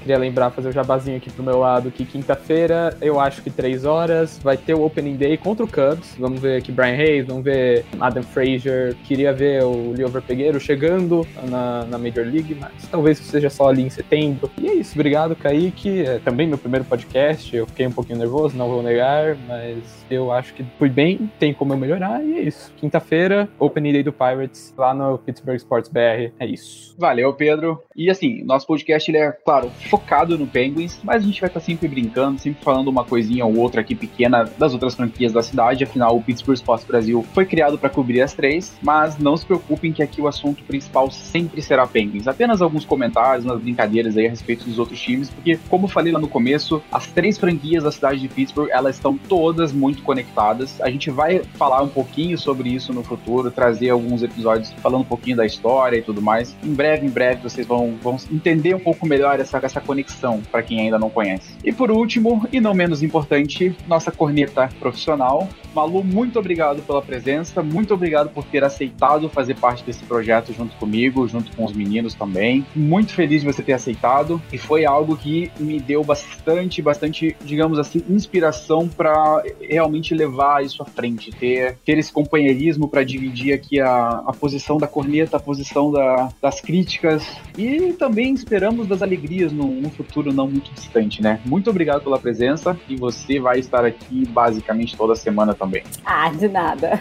Queria 0.00 0.18
lembrar, 0.18 0.50
fazer 0.50 0.68
o 0.68 0.72
jabazinho 0.72 1.16
aqui 1.16 1.30
pro 1.30 1.42
meu 1.42 1.58
lado, 1.58 1.90
que 1.90 2.04
quinta-feira, 2.04 2.96
eu 3.00 3.18
acho 3.18 3.42
que 3.42 3.50
três 3.50 3.84
horas, 3.84 4.38
vai 4.42 4.56
ter 4.56 4.74
o 4.74 4.84
Opening 4.84 5.16
Day 5.16 5.36
contra 5.36 5.64
o 5.64 5.68
Cubs. 5.68 6.14
Vamos 6.18 6.40
ver 6.40 6.58
aqui 6.58 6.70
Brian 6.70 6.96
Hayes, 6.96 7.26
vamos 7.26 7.44
ver 7.44 7.84
Adam 7.98 8.22
Frazier. 8.22 8.94
Queria 9.04 9.32
ver 9.32 9.64
o 9.64 9.92
Liover 9.94 10.22
Pegueiro 10.22 10.60
chegando 10.60 11.26
na, 11.48 11.84
na 11.84 11.98
Major 11.98 12.24
League, 12.24 12.54
mas 12.58 12.72
talvez 12.90 13.18
seja 13.18 13.48
só 13.48 13.68
ali 13.68 13.82
em 13.82 13.90
setembro. 13.90 14.50
E 14.58 14.68
é 14.68 14.74
isso, 14.74 14.92
obrigado, 14.94 15.34
Kaique. 15.34 16.02
É 16.02 16.18
também 16.18 16.46
meu 16.46 16.58
primeiro 16.58 16.84
podcast, 16.84 17.54
eu 17.54 17.66
fiquei 17.66 17.86
um 17.86 17.92
pouquinho 17.92 18.18
nervoso, 18.18 18.56
não 18.56 18.68
vou 18.68 18.82
negar, 18.82 19.36
mas 19.48 20.04
eu 20.10 20.32
acho 20.32 20.52
que 20.54 20.64
fui 20.78 20.88
bem, 20.88 21.30
tem 21.38 21.54
como 21.54 21.72
eu 21.72 21.76
melhorar, 21.76 22.22
e 22.22 22.38
é 22.38 22.42
isso. 22.42 22.72
Quinta-feira, 22.76 23.48
Opening 23.58 23.92
Day 23.92 24.02
do 24.02 24.12
Pirates, 24.12 24.74
lá 24.76 24.92
no 24.92 25.18
Pittsburgh 25.18 25.56
Sports 25.56 25.90
BR, 25.90 26.32
é 26.38 26.46
isso. 26.46 26.94
Valeu, 26.98 27.32
Pedro. 27.32 27.82
E 27.96 28.10
assim, 28.10 28.42
nosso 28.44 28.66
podcast 28.66 29.10
ele 29.10 29.18
é 29.18 29.29
claro, 29.32 29.70
focado 29.88 30.38
no 30.38 30.46
Penguins, 30.46 31.00
mas 31.02 31.22
a 31.22 31.26
gente 31.26 31.40
vai 31.40 31.48
estar 31.48 31.60
tá 31.60 31.66
sempre 31.66 31.88
brincando, 31.88 32.40
sempre 32.40 32.62
falando 32.62 32.88
uma 32.88 33.04
coisinha 33.04 33.44
ou 33.44 33.56
outra 33.56 33.80
aqui 33.80 33.94
pequena 33.94 34.48
das 34.58 34.72
outras 34.72 34.94
franquias 34.94 35.32
da 35.32 35.42
cidade. 35.42 35.84
Afinal, 35.84 36.16
o 36.16 36.22
Pittsburgh 36.22 36.56
Sports 36.56 36.86
Brasil 36.86 37.24
foi 37.32 37.44
criado 37.44 37.78
para 37.78 37.90
cobrir 37.90 38.22
as 38.22 38.32
três, 38.32 38.72
mas 38.82 39.18
não 39.18 39.36
se 39.36 39.44
preocupem 39.44 39.92
que 39.92 40.02
aqui 40.02 40.20
o 40.20 40.28
assunto 40.28 40.62
principal 40.64 41.10
sempre 41.10 41.62
será 41.62 41.86
Penguins. 41.86 42.26
Apenas 42.26 42.62
alguns 42.62 42.84
comentários, 42.84 43.44
umas 43.44 43.60
brincadeiras 43.60 44.16
aí 44.16 44.26
a 44.26 44.30
respeito 44.30 44.64
dos 44.64 44.78
outros 44.78 45.00
times, 45.00 45.30
porque, 45.30 45.58
como 45.68 45.88
falei 45.88 46.12
lá 46.12 46.18
no 46.18 46.28
começo, 46.28 46.82
as 46.90 47.06
três 47.06 47.38
franquias 47.38 47.84
da 47.84 47.92
cidade 47.92 48.20
de 48.20 48.28
Pittsburgh, 48.28 48.70
elas 48.70 48.96
estão 48.96 49.16
todas 49.16 49.72
muito 49.72 50.02
conectadas. 50.02 50.80
A 50.80 50.90
gente 50.90 51.10
vai 51.10 51.42
falar 51.54 51.82
um 51.82 51.88
pouquinho 51.88 52.38
sobre 52.38 52.70
isso 52.70 52.92
no 52.92 53.02
futuro, 53.02 53.50
trazer 53.50 53.90
alguns 53.90 54.22
episódios 54.22 54.72
falando 54.74 55.02
um 55.02 55.04
pouquinho 55.04 55.36
da 55.36 55.46
história 55.46 55.96
e 55.98 56.02
tudo 56.02 56.22
mais. 56.22 56.56
Em 56.62 56.72
breve, 56.72 57.06
em 57.06 57.10
breve, 57.10 57.42
vocês 57.42 57.66
vão, 57.66 57.94
vão 58.02 58.16
entender 58.30 58.74
um 58.74 58.80
pouco 58.80 59.06
melhor 59.06 59.19
melhor 59.20 59.38
essa, 59.38 59.58
essa 59.62 59.80
conexão 59.80 60.40
para 60.50 60.62
quem 60.62 60.80
ainda 60.80 60.98
não 60.98 61.10
conhece. 61.10 61.54
E 61.62 61.72
por 61.72 61.90
último, 61.90 62.46
e 62.50 62.60
não 62.60 62.72
menos 62.72 63.02
importante, 63.02 63.76
nossa 63.86 64.10
corneta 64.10 64.68
profissional. 64.78 65.48
Malu, 65.74 66.02
muito 66.02 66.38
obrigado 66.38 66.82
pela 66.82 67.00
presença, 67.02 67.62
muito 67.62 67.94
obrigado 67.94 68.30
por 68.30 68.44
ter 68.44 68.64
aceitado 68.64 69.28
fazer 69.28 69.54
parte 69.56 69.84
desse 69.84 70.02
projeto 70.04 70.52
junto 70.52 70.74
comigo, 70.76 71.28
junto 71.28 71.54
com 71.54 71.64
os 71.64 71.72
meninos 71.72 72.14
também. 72.14 72.66
Muito 72.74 73.12
feliz 73.12 73.42
de 73.42 73.46
você 73.46 73.62
ter 73.62 73.74
aceitado 73.74 74.40
e 74.52 74.58
foi 74.58 74.84
algo 74.84 75.16
que 75.16 75.50
me 75.60 75.78
deu 75.78 76.02
bastante, 76.02 76.82
bastante, 76.82 77.36
digamos 77.44 77.78
assim, 77.78 78.02
inspiração 78.08 78.88
para 78.88 79.42
realmente 79.60 80.14
levar 80.14 80.64
isso 80.64 80.82
à 80.82 80.86
frente, 80.86 81.30
ter, 81.30 81.76
ter 81.84 81.98
esse 81.98 82.12
companheirismo 82.12 82.88
para 82.88 83.04
dividir 83.04 83.52
aqui 83.52 83.80
a, 83.80 84.22
a 84.26 84.32
posição 84.32 84.78
da 84.78 84.88
corneta, 84.88 85.36
a 85.36 85.40
posição 85.40 85.92
da, 85.92 86.30
das 86.42 86.60
críticas 86.60 87.24
e 87.56 87.92
também 87.92 88.32
esperamos 88.34 88.88
das 88.88 89.02
alegrias 89.10 89.52
num, 89.52 89.90
futuro 89.90 90.32
não 90.32 90.46
muito 90.46 90.72
distante, 90.72 91.20
né? 91.20 91.40
Muito 91.44 91.68
obrigado 91.68 92.02
pela 92.02 92.18
presença 92.18 92.78
e 92.88 92.96
você 92.96 93.40
vai 93.40 93.58
estar 93.58 93.84
aqui 93.84 94.24
basicamente 94.28 94.96
toda 94.96 95.16
semana 95.16 95.52
também. 95.52 95.82
Ah, 96.04 96.30
de 96.30 96.48
nada. 96.48 97.00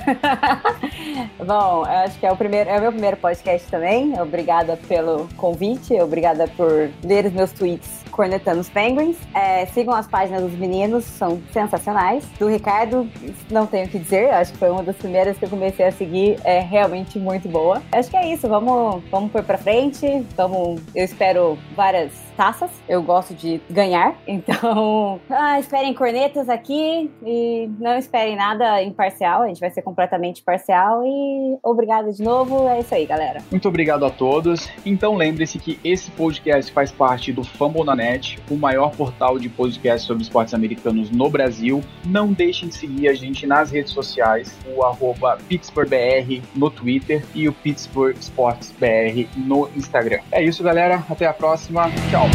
Bom, 1.45 1.83
acho 1.85 2.19
que 2.19 2.25
é 2.25 2.31
o 2.31 2.35
primeiro, 2.35 2.69
é 2.69 2.77
o 2.79 2.81
meu 2.81 2.91
primeiro 2.91 3.17
podcast 3.17 3.69
também. 3.69 4.19
Obrigada 4.19 4.75
pelo 4.87 5.27
convite, 5.37 5.93
obrigada 6.01 6.47
por 6.47 6.89
ler 7.03 7.25
os 7.25 7.33
meus 7.33 7.51
tweets 7.51 7.99
cornetando 8.19 8.59
os 8.59 8.67
Penguins. 8.67 9.15
É, 9.33 9.65
sigam 9.67 9.93
as 9.93 10.05
páginas 10.05 10.41
dos 10.41 10.51
meninos, 10.59 11.05
são 11.05 11.41
sensacionais. 11.53 12.25
Do 12.37 12.47
Ricardo, 12.47 13.09
não 13.49 13.65
tenho 13.65 13.85
o 13.85 13.89
que 13.89 13.97
dizer, 13.97 14.29
acho 14.31 14.51
que 14.51 14.57
foi 14.57 14.69
uma 14.69 14.83
das 14.83 14.97
primeiras 14.97 15.37
que 15.37 15.45
eu 15.45 15.49
comecei 15.49 15.85
a 15.85 15.91
seguir, 15.91 16.37
é 16.43 16.59
realmente 16.59 17.17
muito 17.17 17.47
boa. 17.47 17.81
Acho 17.93 18.09
que 18.09 18.17
é 18.17 18.33
isso, 18.33 18.45
vamos, 18.49 19.01
vamos 19.09 19.31
pôr 19.31 19.41
pra 19.41 19.57
frente, 19.57 20.25
vamos, 20.35 20.81
eu 20.93 21.05
espero 21.05 21.57
várias 21.99 22.13
taças, 22.37 22.71
eu 22.87 23.01
gosto 23.03 23.33
de 23.33 23.59
ganhar, 23.69 24.15
então 24.25 25.19
ah, 25.29 25.59
esperem 25.59 25.93
cornetas 25.93 26.47
aqui 26.47 27.11
e 27.25 27.69
não 27.79 27.97
esperem 27.97 28.35
nada 28.35 28.81
imparcial, 28.81 29.41
a 29.41 29.47
gente 29.47 29.59
vai 29.59 29.69
ser 29.69 29.81
completamente 29.81 30.41
parcial 30.41 31.03
e 31.05 31.57
obrigado 31.61 32.11
de 32.13 32.23
novo, 32.23 32.67
é 32.67 32.79
isso 32.79 32.95
aí, 32.95 33.05
galera. 33.05 33.41
Muito 33.51 33.67
obrigado 33.67 34.05
a 34.05 34.09
todos. 34.09 34.69
Então 34.85 35.15
lembre-se 35.15 35.59
que 35.59 35.79
esse 35.83 36.11
podcast 36.11 36.71
faz 36.71 36.91
parte 36.91 37.33
do 37.33 37.43
Fambonanet, 37.43 38.39
o 38.49 38.55
maior 38.55 38.91
portal 38.91 39.37
de 39.37 39.49
podcast 39.49 40.07
sobre 40.07 40.23
esportes 40.23 40.53
americanos 40.53 41.09
no 41.11 41.29
Brasil. 41.29 41.81
Não 42.05 42.31
deixem 42.31 42.69
de 42.69 42.75
seguir 42.75 43.09
a 43.09 43.13
gente 43.13 43.45
nas 43.45 43.71
redes 43.71 43.91
sociais, 43.91 44.57
o 44.75 44.83
arroba 44.83 45.37
PittsburghBR 45.47 46.41
no 46.55 46.69
Twitter 46.69 47.23
e 47.35 47.47
o 47.47 47.53
Pittsburgh 47.53 48.15
Sports 48.17 48.73
BR 48.79 49.27
no 49.35 49.69
Instagram. 49.75 50.19
É 50.31 50.43
isso, 50.43 50.63
galera. 50.63 51.03
Até 51.09 51.25
a 51.25 51.33
próxima. 51.33 51.88
Tchau. 52.09 52.29